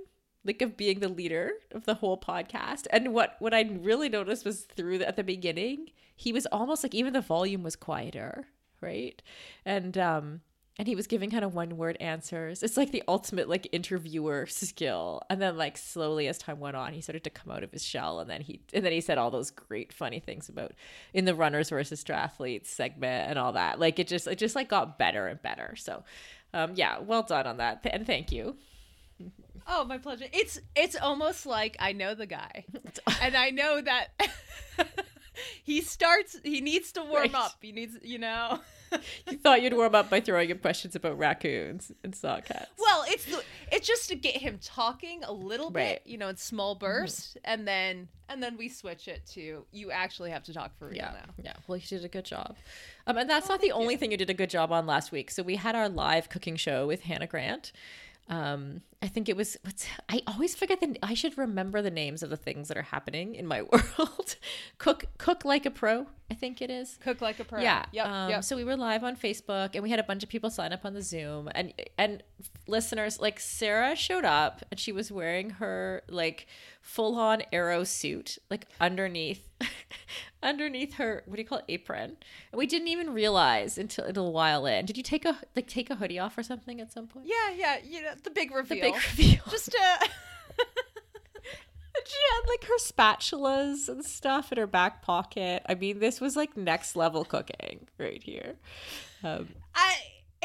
[0.45, 2.87] like of being the leader of the whole podcast.
[2.91, 6.81] And what what i really noticed was through the, at the beginning he was almost
[6.83, 8.47] like even the volume was quieter
[8.79, 9.21] right?
[9.65, 10.41] And um
[10.77, 14.45] and he was giving kind of one word answers it's like the ultimate like interviewer
[14.45, 17.71] skill and then like slowly as time went on he started to come out of
[17.71, 20.73] his shell and then he and then he said all those great funny things about
[21.13, 24.67] in the runners versus triathletes segment and all that like it just it just like
[24.69, 26.03] got better and better so
[26.53, 28.55] um yeah well done on that and thank you
[29.67, 30.25] Oh, my pleasure.
[30.31, 32.65] It's it's almost like I know the guy,
[33.21, 34.09] and I know that
[35.63, 36.37] he starts.
[36.43, 37.33] He needs to warm Right.
[37.35, 37.53] up.
[37.61, 38.59] He needs, you know.
[39.27, 42.71] you thought you'd warm up by throwing him questions about raccoons and saw cats.
[42.79, 43.27] Well, it's
[43.71, 47.67] it's just to get him talking a little bit, you know, in small bursts, and
[47.67, 51.11] then and then we switch it to you actually have to talk for real yeah,
[51.13, 51.33] now.
[51.43, 51.53] yeah.
[51.67, 52.55] Well, you did a good job.
[53.07, 55.29] Um, and that's not the only thing you did a good job on last week.
[55.29, 57.71] So we had our live cooking show with Hannah Grant.
[58.27, 59.55] Um, I think it was.
[59.61, 60.97] What's I always forget the.
[61.03, 64.35] I should remember the names of the things that are happening in my world.
[64.79, 66.07] cook, cook like a pro.
[66.31, 66.97] I think it is.
[67.03, 67.61] Cook like a pro.
[67.61, 67.85] Yeah.
[67.91, 68.43] yeah um, yep.
[68.43, 70.85] So we were live on Facebook, and we had a bunch of people sign up
[70.85, 72.23] on the Zoom, and and
[72.67, 76.47] listeners like Sarah showed up, and she was wearing her like
[76.85, 79.49] full on aero suit, like underneath,
[80.43, 82.15] underneath her what do you call it apron,
[82.51, 84.85] and we didn't even realize until a little while in.
[84.85, 87.25] Did you take a like take a hoodie off or something at some point?
[87.27, 87.77] yeah, yeah.
[87.83, 88.77] You know, the big reveal.
[88.77, 89.41] The big reveal.
[89.49, 89.97] Just uh
[92.05, 95.63] she had like her spatulas and stuff in her back pocket.
[95.67, 98.55] I mean, this was like next level cooking right here.
[99.23, 99.95] Um, I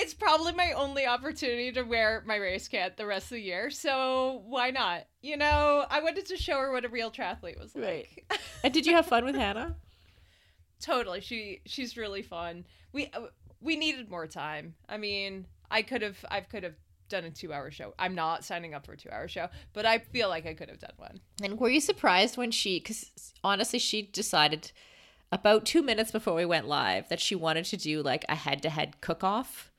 [0.01, 3.71] it's probably my only opportunity to wear my race kit the rest of the year,
[3.71, 5.07] so why not?
[5.23, 8.25] You know, I wanted to show her what a real triathlete was like.
[8.31, 8.41] Right.
[8.65, 9.77] and did you have fun with Hannah?
[10.81, 11.21] totally.
[11.21, 12.65] She she's really fun.
[12.93, 13.27] We uh,
[13.61, 14.75] we needed more time.
[14.89, 16.75] I mean, I could have I could have
[17.09, 17.93] done a 2-hour show.
[17.99, 20.79] I'm not signing up for a 2-hour show, but I feel like I could have
[20.79, 21.21] done one.
[21.43, 23.11] And were you surprised when she, because
[23.43, 24.71] honestly, she decided
[25.33, 28.63] about two minutes before we went live that she wanted to do like a head
[28.63, 29.70] to head cook off?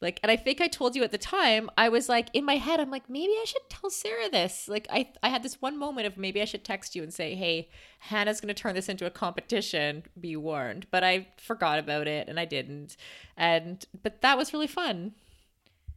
[0.00, 2.56] Like, and I think I told you at the time, I was like, in my
[2.56, 4.68] head, I'm like, maybe I should tell Sarah this.
[4.68, 7.34] Like, I, I had this one moment of maybe I should text you and say,
[7.34, 10.86] hey, Hannah's going to turn this into a competition, be warned.
[10.90, 12.96] But I forgot about it and I didn't.
[13.36, 15.14] And, but that was really fun.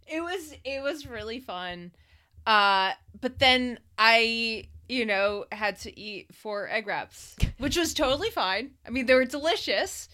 [0.07, 1.91] It was it was really fun.
[2.45, 8.29] Uh but then I, you know, had to eat four egg wraps, which was totally
[8.29, 8.71] fine.
[8.85, 10.07] I mean, they were delicious.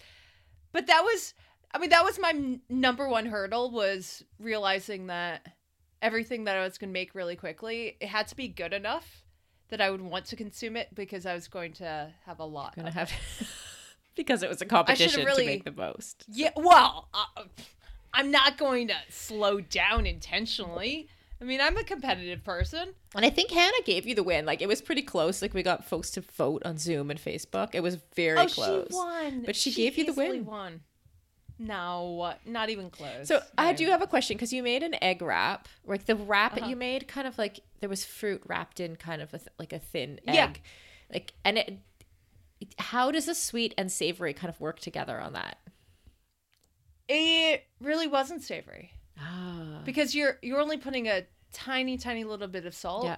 [0.72, 1.34] But that was
[1.74, 5.44] I mean, that was my n- number one hurdle was realizing that
[6.00, 9.24] everything that I was going to make really quickly, it had to be good enough
[9.70, 12.76] that I would want to consume it because I was going to have a lot.
[12.76, 13.10] Gonna have,
[14.14, 16.24] because it was a competition really- to make the most.
[16.28, 17.42] Yeah, well, uh,
[18.12, 21.08] I'm not going to slow down intentionally.
[21.40, 22.94] I mean, I'm a competitive person.
[23.16, 24.46] And I think Hannah gave you the win.
[24.46, 25.42] Like it was pretty close.
[25.42, 27.70] Like we got folks to vote on Zoom and Facebook.
[27.72, 28.86] It was very oh, close.
[28.88, 29.42] she won.
[29.44, 30.46] But she gave you the easily win.
[30.46, 30.80] Won.
[31.58, 33.28] No, not even close.
[33.28, 35.68] So I do have a question because you made an egg wrap.
[35.86, 36.66] Like the wrap Uh-huh.
[36.68, 39.72] you made, kind of like there was fruit wrapped in kind of a th- like
[39.72, 40.46] a thin Yeah.
[40.46, 40.62] egg.
[41.12, 41.78] Like and it.
[42.78, 45.58] How does the sweet and savory kind of work together on that?
[47.08, 49.82] It really wasn't savory Ah.
[49.84, 53.04] because you're you're only putting a tiny, tiny little bit of salt.
[53.04, 53.16] Yeah.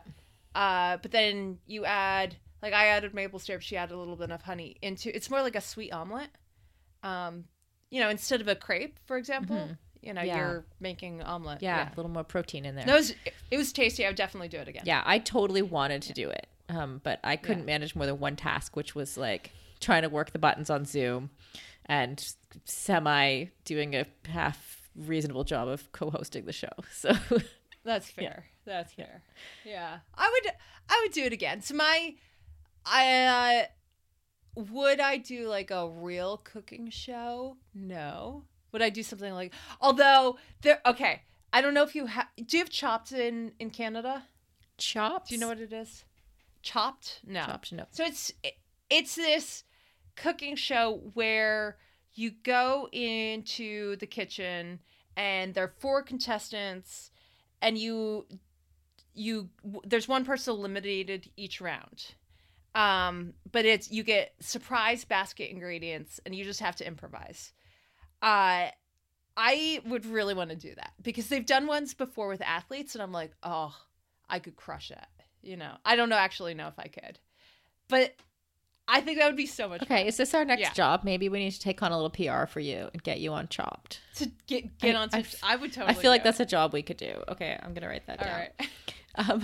[0.55, 3.63] Uh, but then you add like I added maple syrup.
[3.63, 5.15] She added a little bit of honey into.
[5.15, 6.29] It's more like a sweet omelet.
[7.03, 7.45] Um,
[7.97, 9.71] you know, instead of a crepe, for example.
[10.03, 10.37] You know, Yeah.
[10.37, 11.63] you're making omelet.
[11.63, 12.85] Yeah, a little more protein in there.
[12.87, 13.15] No, it was,
[13.51, 14.05] it was tasty.
[14.05, 14.83] I would definitely do it again.
[14.87, 18.37] Yeah, I totally wanted to do it, um, but I couldn't manage more than one
[18.37, 21.31] task, which was like trying to work the buttons on Zoom
[21.87, 22.35] and
[22.67, 26.69] semi doing a half reasonable job of co-hosting the show.
[26.93, 27.13] So
[27.83, 28.45] That's fair.
[28.65, 29.23] That's fair.
[29.65, 29.99] Yeah.
[30.15, 30.53] I would
[30.89, 31.63] I would do it again.
[31.63, 32.15] So my
[32.85, 33.67] I uh,
[34.57, 37.57] would I do like a real cooking show?
[37.75, 38.45] No.
[38.73, 42.57] Would I do something like although there okay, I don't know if you have do
[42.57, 44.25] you have chopped in in Canada?
[44.79, 45.29] Chopped?
[45.29, 46.05] Do you know what it is?
[46.63, 47.21] Chopped?
[47.27, 47.45] No.
[47.45, 47.73] chops?
[47.73, 47.85] No.
[47.91, 48.33] So it's
[48.91, 49.65] it's this
[50.17, 51.77] cooking show where
[52.15, 54.81] you go into the kitchen
[55.17, 57.11] and there are four contestants
[57.61, 58.27] and you
[59.15, 59.49] you
[59.85, 62.15] there's one person eliminated each round.
[62.77, 67.53] Um but it's you get surprise basket ingredients and you just have to improvise.
[68.23, 68.69] Uh
[69.39, 73.03] I would really want to do that because they've done ones before with athletes and
[73.03, 73.75] I'm like, "Oh,
[74.31, 74.99] I could crush it."
[75.43, 75.73] You know.
[75.85, 77.19] I don't know actually know if I could.
[77.89, 78.15] But
[78.89, 80.73] I think that would be so much Okay, is this our next Yeah.
[80.73, 81.03] job?
[81.05, 83.49] Maybe we need to take on a little PR for you and get you on
[83.49, 84.01] Chopped.
[84.17, 85.17] to get get I- onto.
[85.19, 85.97] I I, would totally.
[85.97, 87.23] I feel like do that's a job we could do.
[87.29, 88.39] Okay, I'm gonna write that all down.
[88.59, 88.69] right.
[89.19, 89.43] Um,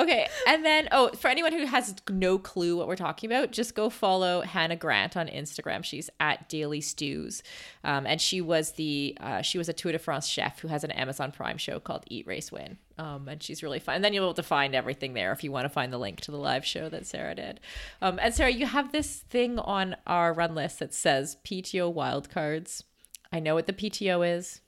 [0.00, 3.74] okay, and then oh, for anyone who has no clue what we're talking about, just
[3.74, 5.84] go follow Hannah Grant on Instagram.
[5.84, 7.42] She's at Daily Stews,
[7.84, 10.84] um, and she was the uh, she was a Tour de France chef who has
[10.84, 13.96] an Amazon Prime show called Eat Race Win, um, and she's really fun.
[13.96, 15.98] And then you'll be able to find everything there if you want to find the
[15.98, 17.60] link to the live show that Sarah did.
[18.00, 22.84] Um, and Sarah, you have this thing on our run list that says PTO wildcards.
[23.32, 24.60] I know what the PTO is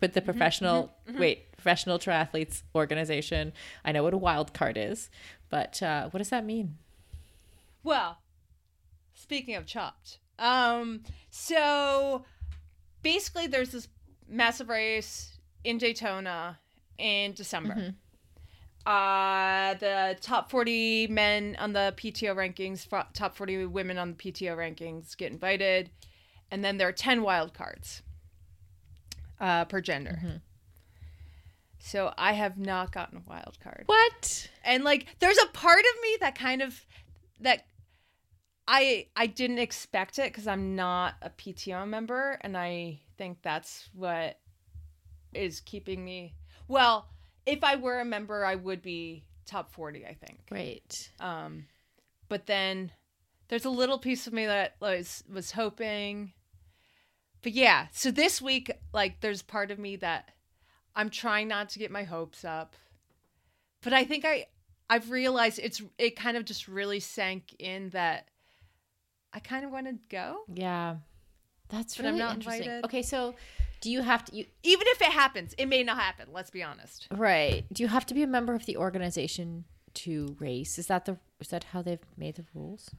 [0.00, 3.52] but the professional wait professional triathletes organization
[3.84, 5.10] i know what a wild card is
[5.50, 6.76] but uh, what does that mean
[7.82, 8.18] Well,
[9.14, 12.24] speaking of chopped, Um, so
[13.02, 13.88] basically, there's this
[14.28, 16.58] massive race in Daytona
[16.98, 17.74] in December.
[17.74, 17.94] Mhm.
[18.86, 24.56] Uh, the top 40 men on the PTO rankings, top 40 women on the PTO
[24.56, 25.90] rankings get invited.
[26.50, 28.02] And then there are 10 wild cards
[29.40, 30.18] uh, per gender.
[30.22, 30.40] Mhm.
[31.82, 33.84] So I have not gotten a wild card.
[33.86, 34.48] What?
[34.64, 36.86] And like there's a part of me that kind of
[37.40, 37.66] that
[38.68, 43.88] I I didn't expect it cuz I'm not a PTO member and I think that's
[43.94, 44.38] what
[45.32, 46.34] is keeping me
[46.68, 47.08] well,
[47.46, 50.40] if I were a member I would be top 40, I think.
[50.50, 51.10] Right.
[51.18, 51.66] Um
[52.28, 52.92] but then
[53.48, 56.34] there's a little piece of me that was was hoping
[57.42, 60.32] but yeah, so this week like there's part of me that
[60.96, 62.74] I'm trying not to get my hopes up.
[63.82, 64.46] But I think I
[64.88, 68.28] I've realized it's it kind of just really sank in that
[69.32, 70.40] I kind of want to go.
[70.52, 70.96] Yeah.
[71.68, 72.64] That's But I'm really not interesting.
[72.64, 72.84] invited.
[72.86, 73.34] Okay, so
[73.80, 76.62] do you have to you Even if it happens, it may not happen, let's be
[76.62, 77.06] honest.
[77.12, 77.64] right?
[77.72, 80.78] Do you have to be a member of the organization to race?
[80.78, 82.90] Is that the is that how they've made the rules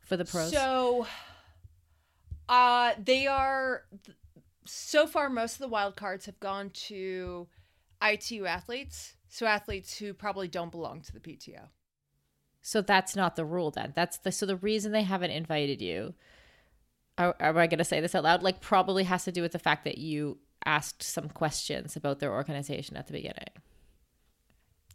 [0.00, 0.50] for the pros?
[0.50, 1.06] So
[2.48, 3.84] uh they are
[4.70, 7.48] so far most of the wild cards have gone to
[8.02, 11.68] ITU athletes, so athletes who probably don't belong to the PTO.
[12.62, 13.92] So that's not the rule then.
[13.96, 16.14] That's the so the reason they haven't invited you.
[17.18, 18.42] Are, am I going to say this out loud?
[18.42, 22.32] Like probably has to do with the fact that you asked some questions about their
[22.32, 23.48] organization at the beginning.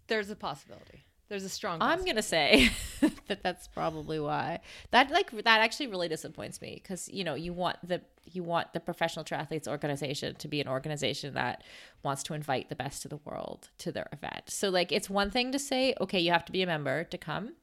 [0.07, 1.05] There's a possibility.
[1.27, 2.11] There's a strong I'm possibility.
[2.11, 2.69] gonna say
[3.27, 4.59] that that's probably why
[4.91, 8.73] that like that actually really disappoints me because you know you want the you want
[8.73, 11.63] the professional triathletes organization to be an organization that
[12.03, 14.43] wants to invite the best of the world to their event.
[14.49, 17.17] So like it's one thing to say okay you have to be a member to
[17.17, 17.53] come,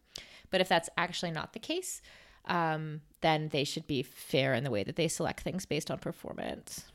[0.51, 2.03] but if that's actually not the case,
[2.47, 5.99] um, then they should be fair in the way that they select things based on
[5.99, 6.87] performance.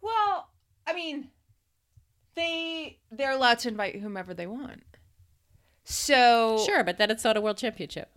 [0.00, 0.48] Well,
[0.86, 1.28] I mean,
[2.34, 4.82] they they're allowed to invite whomever they want.
[5.90, 8.16] So Sure, but then it's not a world championship.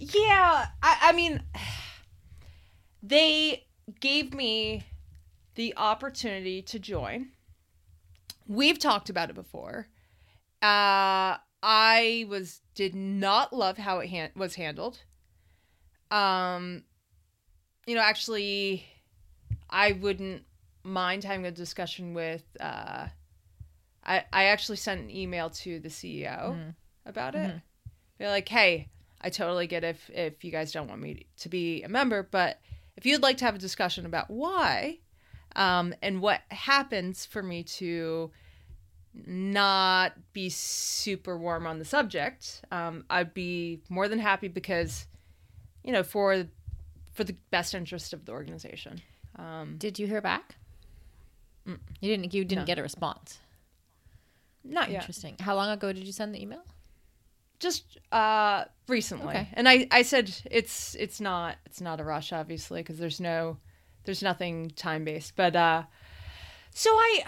[0.00, 1.40] yeah, I, I mean,
[3.02, 3.64] they
[4.00, 4.84] gave me
[5.54, 7.28] the opportunity to join.
[8.48, 9.86] We've talked about it before.
[10.60, 15.04] Uh, I was did not love how it han- was handled.
[16.10, 16.82] Um,
[17.86, 18.84] you know, actually,
[19.70, 20.42] I wouldn't
[20.82, 22.42] mind having a discussion with.
[22.58, 23.06] Uh,
[24.04, 26.74] I I actually sent an email to the CEO Mhm.
[27.06, 27.48] about it.
[27.50, 27.62] Mhm.
[28.18, 28.88] They're like, "Hey,
[29.20, 32.60] I totally get if if you guys don't want me to be a member, but
[32.96, 34.98] if you'd like to have a discussion about why,
[35.56, 38.30] um, and what happens for me to
[39.26, 45.06] not be super warm on the subject, um, I'd be more than happy because,
[45.84, 46.46] you know, for
[47.12, 49.00] for the best interest of the organization.
[49.36, 50.56] Um, Did you hear back?
[51.64, 51.78] Mm.
[52.00, 52.34] You didn't.
[52.34, 52.66] You didn't No.
[52.66, 53.38] get a response.
[54.64, 55.02] Not yet.
[55.02, 55.36] Interesting.
[55.40, 56.62] How long ago did you send the email?
[57.60, 59.48] just uh recently Okay.
[59.54, 63.56] and i i said it's it's not it's not a rush obviously because there's no
[64.04, 65.84] there's nothing time based but uh
[66.72, 67.22] so i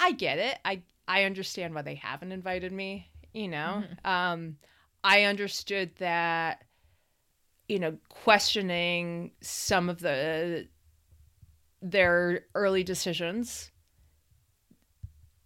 [0.00, 4.56] i get it i i understand why they haven't invited me you know um
[5.04, 6.64] i understood that
[7.68, 10.66] you know questioning some of the
[11.82, 13.70] their early decisions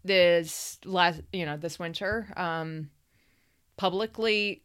[0.05, 2.91] this last you know this winter um
[3.77, 4.63] publicly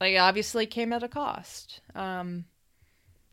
[0.00, 2.44] like obviously came at a cost um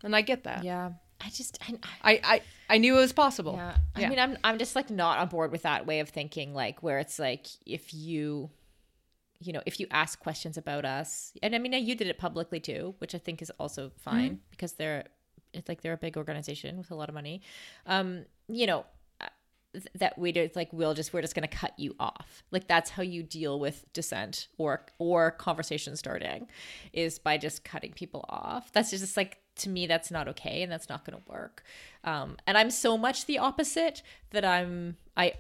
[0.04, 0.92] and i get that Yeah.
[1.22, 3.78] I just I, i i, I knew it was possible yeah.
[3.96, 6.54] I mean, I'm I'm just like not on board with that way of thinking.
[6.54, 8.50] Like where it's like if you,
[9.40, 12.60] you know, if you ask questions about us, and I mean, you did it publicly
[12.60, 15.06] too, which I think is also fine because they're
[15.54, 17.42] it's like they're a big organization with a lot of money.
[17.86, 18.86] Um, you know.
[19.76, 22.44] Th- That we do, like we'll just we're just gonna cut you off.
[22.52, 26.48] Like that's how you deal with dissent or or conversation starting,
[26.94, 28.72] is by just cutting people off.
[28.72, 31.64] That's just like to me that's not okay and that's not going to work
[32.04, 35.34] um, and i'm so much the opposite that i'm i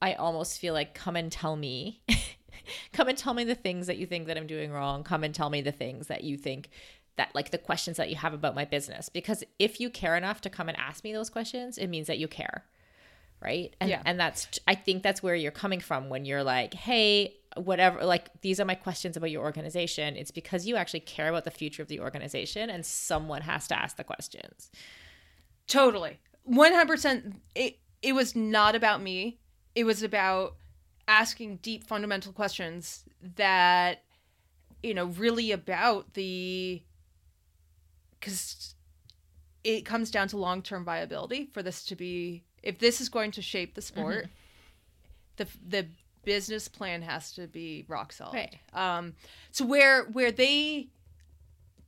[0.00, 2.02] i almost feel like come and tell me
[2.92, 5.34] come and tell me the things that you think that i'm doing wrong come and
[5.34, 6.70] tell me the things that you think
[7.16, 10.40] that like the questions that you have about my business because if you care enough
[10.40, 12.64] to come and ask me those questions it means that you care
[13.42, 13.74] right?
[13.80, 14.02] And Yeah.
[14.04, 18.30] and that's i think that's where you're coming from when you're like hey whatever like
[18.40, 20.16] these are my questions about your organization.
[20.16, 23.78] It's because you actually care about the future of the organization and someone has to
[23.78, 24.70] ask the questions.
[25.66, 26.18] Totally.
[26.50, 29.38] 100% it it was not about me.
[29.74, 30.56] It was about
[31.08, 33.04] asking deep fundamental questions
[33.36, 34.02] that
[34.82, 36.82] you know really about the
[38.18, 38.74] because
[39.64, 43.30] it comes down to long term viability for this to be if this is going
[43.32, 44.28] to shape the sport,
[45.36, 45.86] the the
[46.24, 48.34] business plan has to be rock solid.
[48.34, 48.58] Right.
[48.72, 49.14] Um,
[49.50, 50.88] so where where they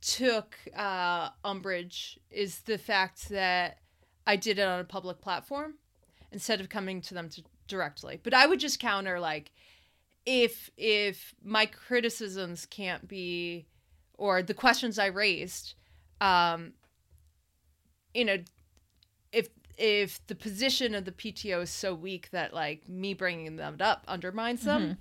[0.01, 3.79] took uh, umbrage is the fact that
[4.27, 5.75] I did it on a public platform
[6.31, 8.19] instead of coming to them to, directly.
[8.21, 9.51] But I would just counter like
[10.25, 13.67] if if my criticisms can't be
[14.17, 15.73] or the questions I raised,
[16.21, 16.73] um,
[18.13, 18.37] you know,
[19.77, 24.03] if the position of the PTO is so weak that like me bringing them up
[24.07, 24.93] undermines them, mm-hmm.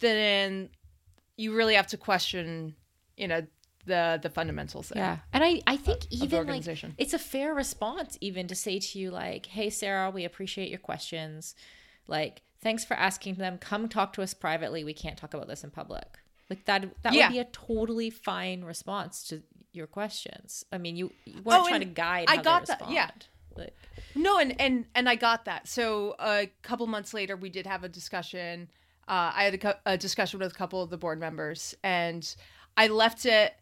[0.00, 0.70] then
[1.36, 2.74] you really have to question,
[3.16, 3.46] you know,
[3.84, 5.02] the the fundamentals there.
[5.02, 5.18] Yeah.
[5.32, 6.94] And I, I think of even like organization.
[6.98, 10.78] it's a fair response even to say to you like, "Hey Sara, we appreciate your
[10.80, 11.54] questions.
[12.08, 13.58] Like, thanks for asking them.
[13.58, 14.84] Come talk to us privately.
[14.84, 16.18] We can't talk about this in public."
[16.50, 17.28] Like that that Yeah.
[17.28, 20.64] would be a totally fine response to your questions.
[20.72, 23.10] I mean, you, you oh, weren't Oh, trying to guide I got that, yeah.
[23.56, 23.74] Like,
[24.14, 25.68] No, and and and I got that.
[25.68, 28.68] So a couple months later, we did have a discussion.
[29.08, 32.34] Uh, I had a, a discussion with a couple of the board members, and
[32.76, 33.54] I left it,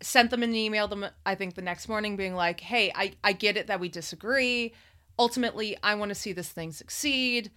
[0.00, 0.86] sent them an email.
[0.88, 3.88] Them, I think the next morning, being like, "Hey, I I get it that we
[3.88, 4.72] disagree.
[5.18, 7.50] Ultimately, I want to see this thing succeed."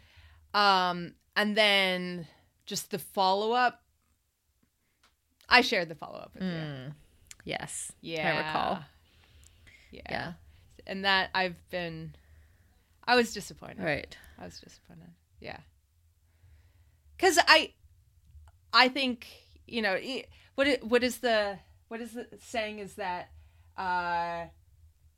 [0.54, 2.28] Um, and then
[2.66, 3.84] just the follow up.
[5.50, 6.94] I shared the follow up with you.
[7.46, 7.92] yes.
[8.02, 8.80] Yeah, I recall.
[9.92, 10.02] Yeah.
[10.10, 10.34] Yeah.
[10.88, 12.16] And that I've been.
[13.06, 13.84] I was disappointed.
[13.84, 14.18] Right.
[14.40, 15.12] I was disappointed.
[15.40, 15.60] Yeah.
[17.20, 17.74] Cuz I
[18.74, 19.28] I think,
[19.66, 19.98] you know,
[20.56, 23.30] what it, what is the what is the saying is that
[23.78, 24.48] uh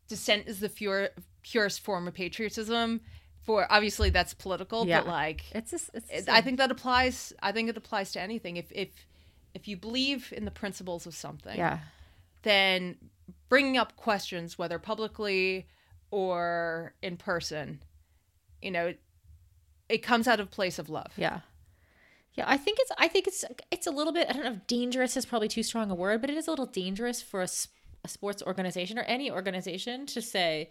[0.07, 1.09] dissent is the pure,
[1.43, 3.01] purest form of patriotism
[3.43, 5.01] for obviously that's political Yeah.
[5.01, 8.21] but like It's just it's it- I think that applies I think it applies to
[8.21, 8.89] anything if if
[9.53, 11.79] if you believe in the principles of something yeah.
[12.43, 12.97] then
[13.49, 15.67] bringing up questions, whether publicly
[16.11, 17.81] or in person,
[18.61, 18.99] you know, it,
[19.89, 21.11] it comes out of place of love.
[21.17, 21.41] Yeah.
[22.35, 24.67] Yeah, I think it's I think it's it's a little bit I don't know if
[24.67, 27.47] dangerous is probably too strong a word, but it is a little dangerous for a
[28.07, 30.69] sports organization or any organization to say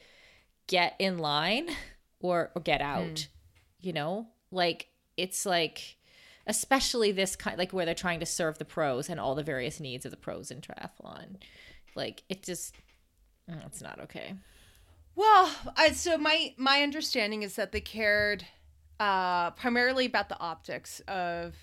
[0.67, 1.69] get in line
[2.21, 3.21] or or get out.
[3.21, 3.87] Hmm.
[3.87, 4.29] You know?
[4.51, 5.97] Like it's like
[6.47, 9.79] especially this kind like where they're trying to serve the pros and all the various
[9.79, 11.37] needs of the pros in triathlon.
[11.95, 12.75] Like it just
[13.51, 14.35] mm, it's not okay.
[15.15, 18.47] Well, I, so my my understanding is that they cared
[19.01, 21.57] uh, primarily about the optics of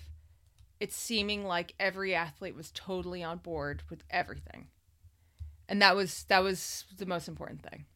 [0.78, 4.68] it seeming like every athlete was totally on board with everything,
[5.68, 7.86] and that was that was the most important thing.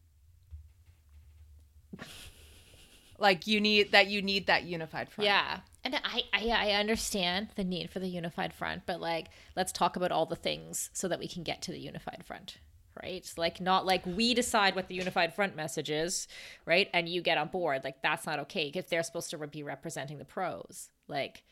[3.18, 5.26] Like you need that you need that unified front.
[5.26, 5.58] Yeah.
[5.82, 9.96] And I, I I understand the need for the unified front, but like let's talk
[9.96, 12.58] about all the things so that we can get to the unified front.
[13.02, 13.30] Right?
[13.36, 16.28] Like not like we decide what the unified front message is,
[16.66, 16.88] right?
[16.92, 17.82] And you get on board.
[17.82, 20.90] Like that's not okay because they're supposed to be representing the pros.
[21.08, 21.44] Like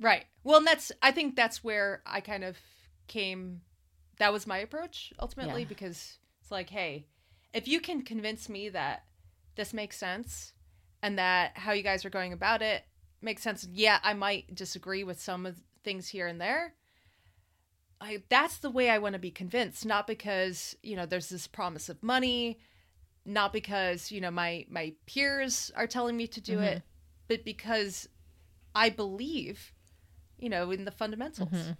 [0.00, 0.24] Right.
[0.44, 2.56] Well, and that's I think that's where I kind of
[3.06, 3.60] came
[4.18, 5.68] that was my approach ultimately Yeah.
[5.68, 7.06] because it's like, hey,
[7.52, 9.04] if you can convince me that
[9.56, 10.52] this makes sense
[11.06, 12.82] and that how you guys are going about it
[13.22, 13.66] makes sense.
[13.72, 16.74] Yeah, I might disagree with some of things here and there.
[18.00, 21.46] I that's the way I want to be convinced, not because, you know, there's this
[21.46, 22.58] promise of money,
[23.24, 27.26] not because, you know, my my peers are telling me to do it, mm-hmm.
[27.28, 28.08] but because
[28.74, 29.72] I believe,
[30.40, 31.50] you know, in the fundamentals.
[31.50, 31.72] Mm-hmm.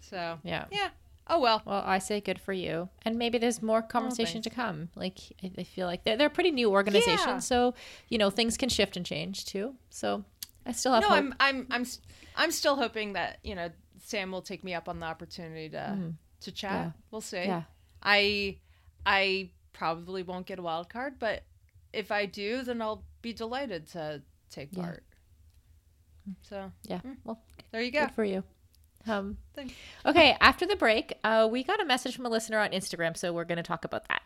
[0.00, 0.64] So yeah.
[0.72, 0.88] yeah.
[1.28, 1.62] Oh well.
[1.64, 2.88] Well, I say good for you.
[3.04, 4.88] And maybe there's more conversation to come.
[4.96, 7.38] Like I, I feel like they're they're a pretty new organization, Yeah.
[7.38, 7.74] so
[8.08, 9.74] you know things can shift and change too.
[9.90, 10.24] So
[10.66, 11.18] I still have No, hope.
[11.18, 11.86] I'm I'm I'm
[12.36, 13.70] I'm still hoping that you know
[14.04, 16.70] Sam will take me up on the opportunity to to chat.
[16.72, 16.82] Mm-hmm.
[16.82, 16.90] Yeah.
[17.10, 17.44] We'll see.
[17.44, 17.62] Yeah.
[18.02, 18.58] I
[19.06, 21.44] I probably won't get a wild card, but
[21.92, 25.04] if I do, then I'll be delighted to take part.
[26.42, 27.00] So yeah.
[27.24, 28.06] Well, there you go.
[28.06, 28.42] Good for you.
[29.06, 29.74] Um, Thanks.
[30.06, 33.32] okay, after the break, uh, we got a message from a listener on Instagram, so
[33.32, 34.22] we're going to talk about that.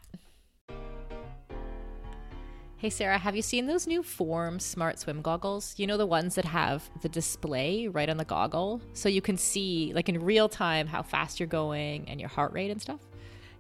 [2.78, 5.74] Hey, Sarah, have you seen those new Form Smart Swim goggles?
[5.78, 8.82] You know, the ones that have the display right on the goggle?
[8.92, 12.52] So you can see, like in real time, how fast you're going and your heart
[12.52, 13.00] rate and stuff?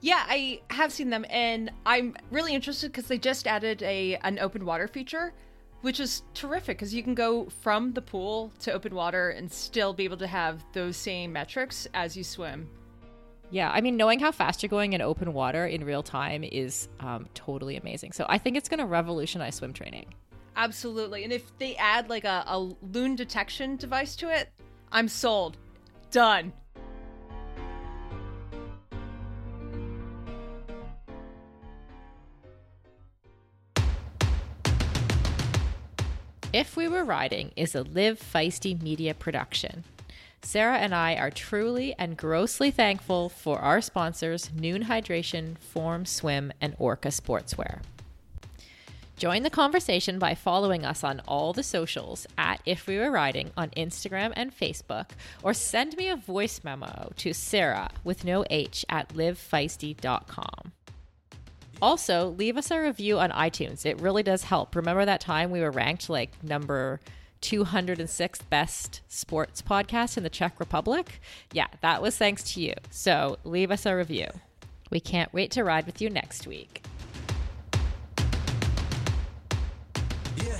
[0.02, 4.38] Yeah, I have seen them, and I'm really interested because they just added a an
[4.38, 5.32] open water feature,
[5.86, 9.92] which is terrific because you can go from the pool to open water and still
[9.92, 12.68] be able to have those same metrics as you swim.
[13.52, 16.88] Yeah, I mean, knowing how fast you're going in open water in real time is
[16.98, 18.10] um, totally amazing.
[18.10, 20.12] So I think it's going to revolutionize swim training.
[20.56, 24.50] Absolutely, and if they add like a, a loon detection device to it,
[24.90, 25.56] I'm sold.
[26.10, 26.52] Done.
[36.56, 39.84] If We Were Riding is a Live Feisty media production.
[40.40, 46.54] Sara and I are truly and grossly thankful for our sponsors, Nuun Hydration, Form Swim,
[46.58, 47.82] and Orca Sportswear.
[49.18, 53.50] Join the conversation by following us on all the socials at If We Were Riding
[53.54, 55.10] on Instagram and Facebook,
[55.42, 60.72] or send me a voice memo to Sara with no H at livefeisty.com.
[61.82, 63.84] Also, leave us a review on iTunes.
[63.84, 64.74] It really does help.
[64.74, 67.00] Remember that time we were ranked like number
[67.42, 71.20] 206th best sports podcast in the Czech Republic?
[71.52, 72.72] Yeah, that was thanks to you.
[72.90, 74.26] So leave us a review.
[74.90, 76.82] We can't wait to ride with you next week.
[80.36, 80.58] Yeah.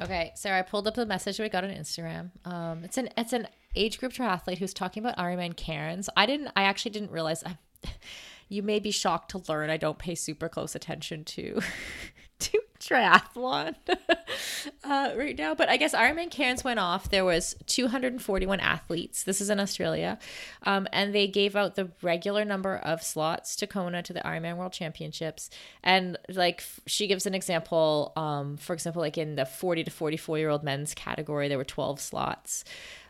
[0.00, 2.30] Okay, Sarah, I pulled up the message we got on Instagram.
[2.44, 6.08] Um, it's an it's an age group triathlete who's talking about Ironman Cairns.
[6.16, 6.48] I didn't.
[6.54, 7.42] I actually didn't realize.
[8.48, 11.60] you may be shocked to learn I don't pay super close attention to
[12.40, 13.74] to triathlon
[14.84, 15.54] uh, right now.
[15.54, 17.10] But I guess Ironman Cairns went off.
[17.10, 19.22] There was 241 athletes.
[19.22, 20.18] This is in Australia,
[20.64, 24.56] um, and they gave out the regular number of slots to Kona to the Ironman
[24.56, 25.50] World Championships.
[25.82, 28.12] And like she gives an example.
[28.16, 31.64] Um, for example, like in the 40 to 44 year old men's category, there were
[31.64, 32.64] 12 slots.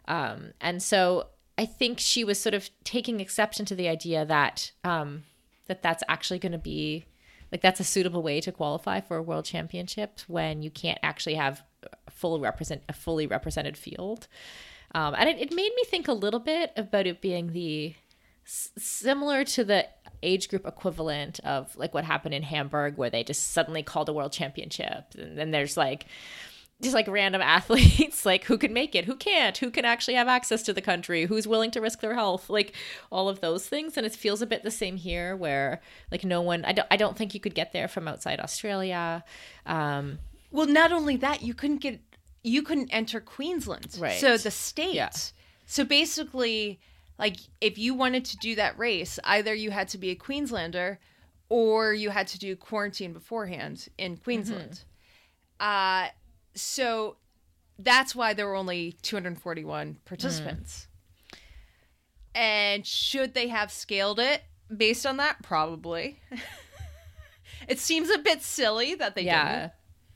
[0.09, 1.29] Um, and so
[1.61, 5.25] I think she was sort of taking exception to the idea that um,
[5.67, 7.05] that that's actually going to be
[7.53, 11.35] like that's a suitable way to qualify for a world championship when you can't actually
[11.35, 11.63] have
[12.09, 14.27] full represent a fully represented field.
[14.95, 17.95] Um, and it, it made me think a little bit about it being the
[18.47, 19.87] s- similar to the
[20.23, 24.15] age group equivalent of like what happened in Hamburg, where they just suddenly called a
[24.15, 26.07] world championship, and then there's like
[26.81, 30.29] just like random athletes like who can make it who can't who can actually have
[30.29, 32.75] access to the country who's willing to risk their health like
[33.11, 36.41] all of those things and it feels a bit the same here where like no
[36.41, 39.25] one i don't, I don't think you could get there from outside australia
[39.67, 40.19] um
[40.51, 42.01] Well, not only that, you couldn't get
[42.43, 43.97] you couldn't enter Queensland.
[44.01, 44.19] Right.
[44.19, 44.95] So the state.
[44.95, 45.11] Yeah.
[45.67, 46.81] So basically,
[47.19, 50.99] like if you wanted to do that race, either you had to be a Queenslander
[51.51, 54.85] or you had to do quarantine beforehand in Queensland.
[55.61, 56.09] Uh
[56.61, 57.17] so
[57.79, 60.87] that's why there were only 241 participants.
[62.35, 64.43] And should they have scaled it
[64.75, 65.43] based on that?
[65.43, 66.21] Probably.
[67.69, 69.73] it seems a bit silly that they yeah didn't.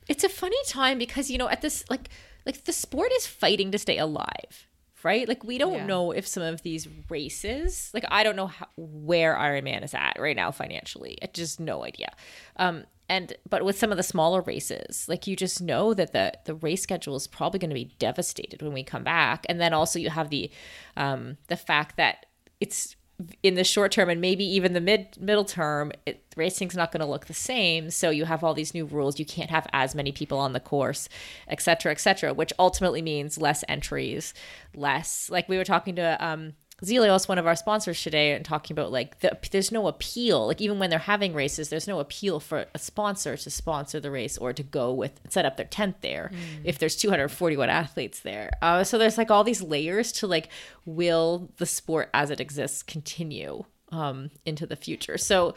[0.09, 2.09] it's a funny time because you know at this like
[2.47, 4.67] like the sport is fighting to stay alive
[5.03, 5.87] right like we don't Yeah.
[5.87, 10.17] know if some of these races like i don't know how, where ironman is at
[10.19, 12.15] right now financially i just no idea
[12.57, 16.33] um and but with some of the smaller races like you just know that the
[16.47, 19.45] the race schedule is probably going to be devastated when we come back.
[19.49, 20.51] And then also you have the
[20.97, 22.27] um the fact that
[22.61, 22.97] it's
[23.45, 27.01] in the short term and maybe even the mid middle term it, racing's not going
[27.01, 27.91] to look the same.
[27.91, 29.19] So you have all these new rules.
[29.19, 31.09] You can't have as many people on the course
[31.49, 34.35] et cetera et cetera which ultimately means less entries
[34.75, 38.75] less like we were talking to um Zelios, one of our sponsors today, and talking
[38.75, 40.47] about like the, there's no appeal.
[40.47, 44.11] Like even when they're having races, there's no appeal for a sponsor to sponsor the
[44.11, 46.31] race or to go with set up their tent there
[46.65, 48.51] if there's 241 athletes there.
[48.63, 50.49] Uh, so there's like all these layers to like
[50.85, 55.19] will the sport as it exists continue um, into the future.
[55.19, 55.55] So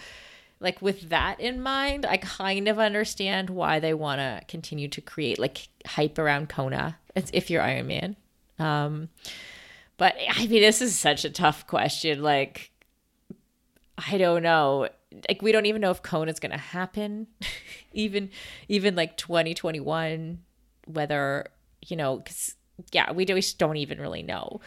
[0.59, 5.01] like with that in mind, I kind of understand why they want to continue to
[5.01, 6.97] create like hype around Kona.
[7.15, 8.15] It's if you're Ironman.
[8.59, 9.09] Um,
[9.98, 12.22] but I mean, this is such a tough question.
[12.22, 12.72] Like,
[13.98, 14.89] I don't know.
[15.28, 17.28] Like, we don't even know if Kona is going to happen.
[17.93, 18.30] even,
[18.68, 20.39] even like 2021,
[20.86, 21.48] whether,
[21.86, 22.56] you know, because,
[22.91, 24.62] yeah, we, do, we just don't even really know.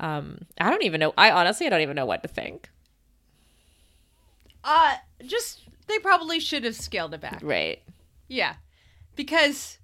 [0.00, 1.12] Um, I don't even know.
[1.16, 2.70] I honestly, I don't even know what to think.
[4.64, 4.94] Uh
[5.26, 7.40] just they probably should have scaled it back.
[7.42, 7.82] Right.
[8.28, 8.54] Yeah.
[9.16, 9.78] Because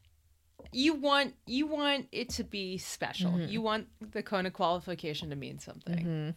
[0.73, 3.33] you want you want it to be special.
[3.33, 3.51] Mm-hmm.
[3.51, 5.99] You want the Kona qualification to mean something.
[5.99, 6.31] Mm-hmm.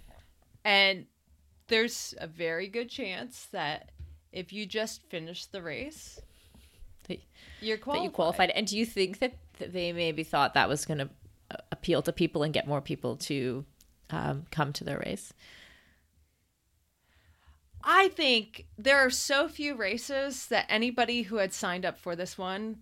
[0.63, 1.05] And
[1.67, 3.91] there's a very good chance that
[4.31, 6.19] if you just finish the race,
[7.07, 7.19] That-
[7.61, 8.03] you're that qualified.
[8.05, 8.49] you qualified.
[8.51, 11.09] And do you think that, that they maybe thought that was going to
[11.51, 13.65] uh, appeal to people and get more people to
[14.09, 15.33] um, come to their race?
[17.83, 22.37] I think there are so few races that anybody who had signed up for this
[22.37, 22.77] one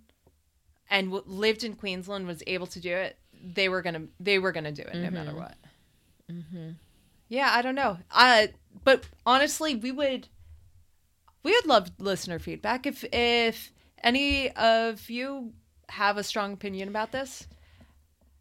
[0.90, 3.18] and w- lived in Queensland was able to do it.
[3.42, 5.56] They were gonna they were gonna do it no matter what.
[7.28, 7.98] Yeah, I don't know.
[8.12, 8.48] Uh,
[8.84, 10.28] but honestly, we would
[11.44, 13.72] we would love listener feedback if if
[14.04, 15.54] any of you
[15.90, 17.48] have a strong opinion about this.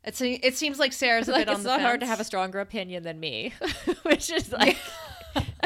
[0.04, 1.74] It's a, it seems like Sarah's a like bit on the fence.
[1.74, 3.52] it's not hard to have a stronger opinion than me,
[4.02, 4.76] which is like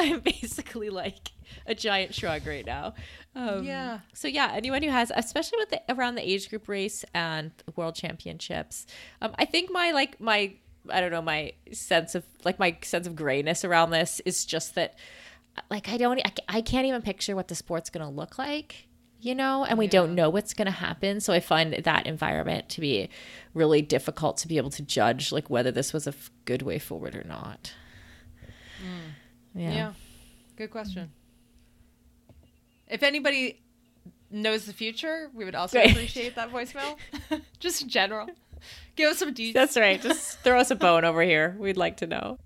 [0.03, 1.31] I'm basically like
[1.65, 2.93] a giant shrug right now.
[3.35, 3.99] Um, Yeah.
[4.13, 7.95] So yeah, anyone who has, especially with the around the age group race and world
[7.95, 8.85] championships,
[9.21, 10.55] um, I think my like my
[10.89, 14.75] I don't know my sense of like my sense of grayness around this is just
[14.75, 14.95] that
[15.69, 18.87] like I don't I, can't even picture what the sport's gonna look like.
[19.21, 21.21] You know, and we don't know what's going to happen.
[21.21, 23.07] So I find that environment to be
[23.53, 26.77] really difficult to be able to judge, like whether this was a f- good way
[26.77, 27.71] forward or not.
[29.55, 29.93] Yeah.
[30.55, 31.11] Good question.
[32.87, 33.61] If anybody
[34.29, 35.91] knows the future, we would also Right.
[35.91, 36.97] appreciate that voicemail.
[37.59, 38.27] Just in general.
[38.95, 39.53] Give us some details.
[39.53, 40.01] That's right.
[40.01, 41.55] Just throw us a bone over here.
[41.59, 42.39] We'd like to know.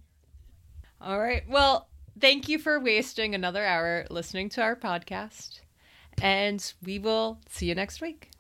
[1.01, 1.43] All right.
[1.47, 1.87] Well,
[2.19, 5.59] thank you for wasting another hour listening to our podcast.
[6.21, 8.31] And we will see you next week.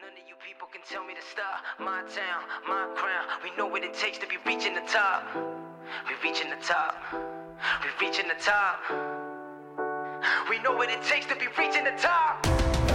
[0.00, 1.62] None of you people can tell me to stop.
[1.78, 3.26] My town, my crown.
[3.44, 5.22] We know what it takes to be reaching the top.
[6.08, 6.96] We reaching the top.
[7.12, 8.80] We reaching the top.
[10.48, 12.91] We know what it takes to be reaching the top.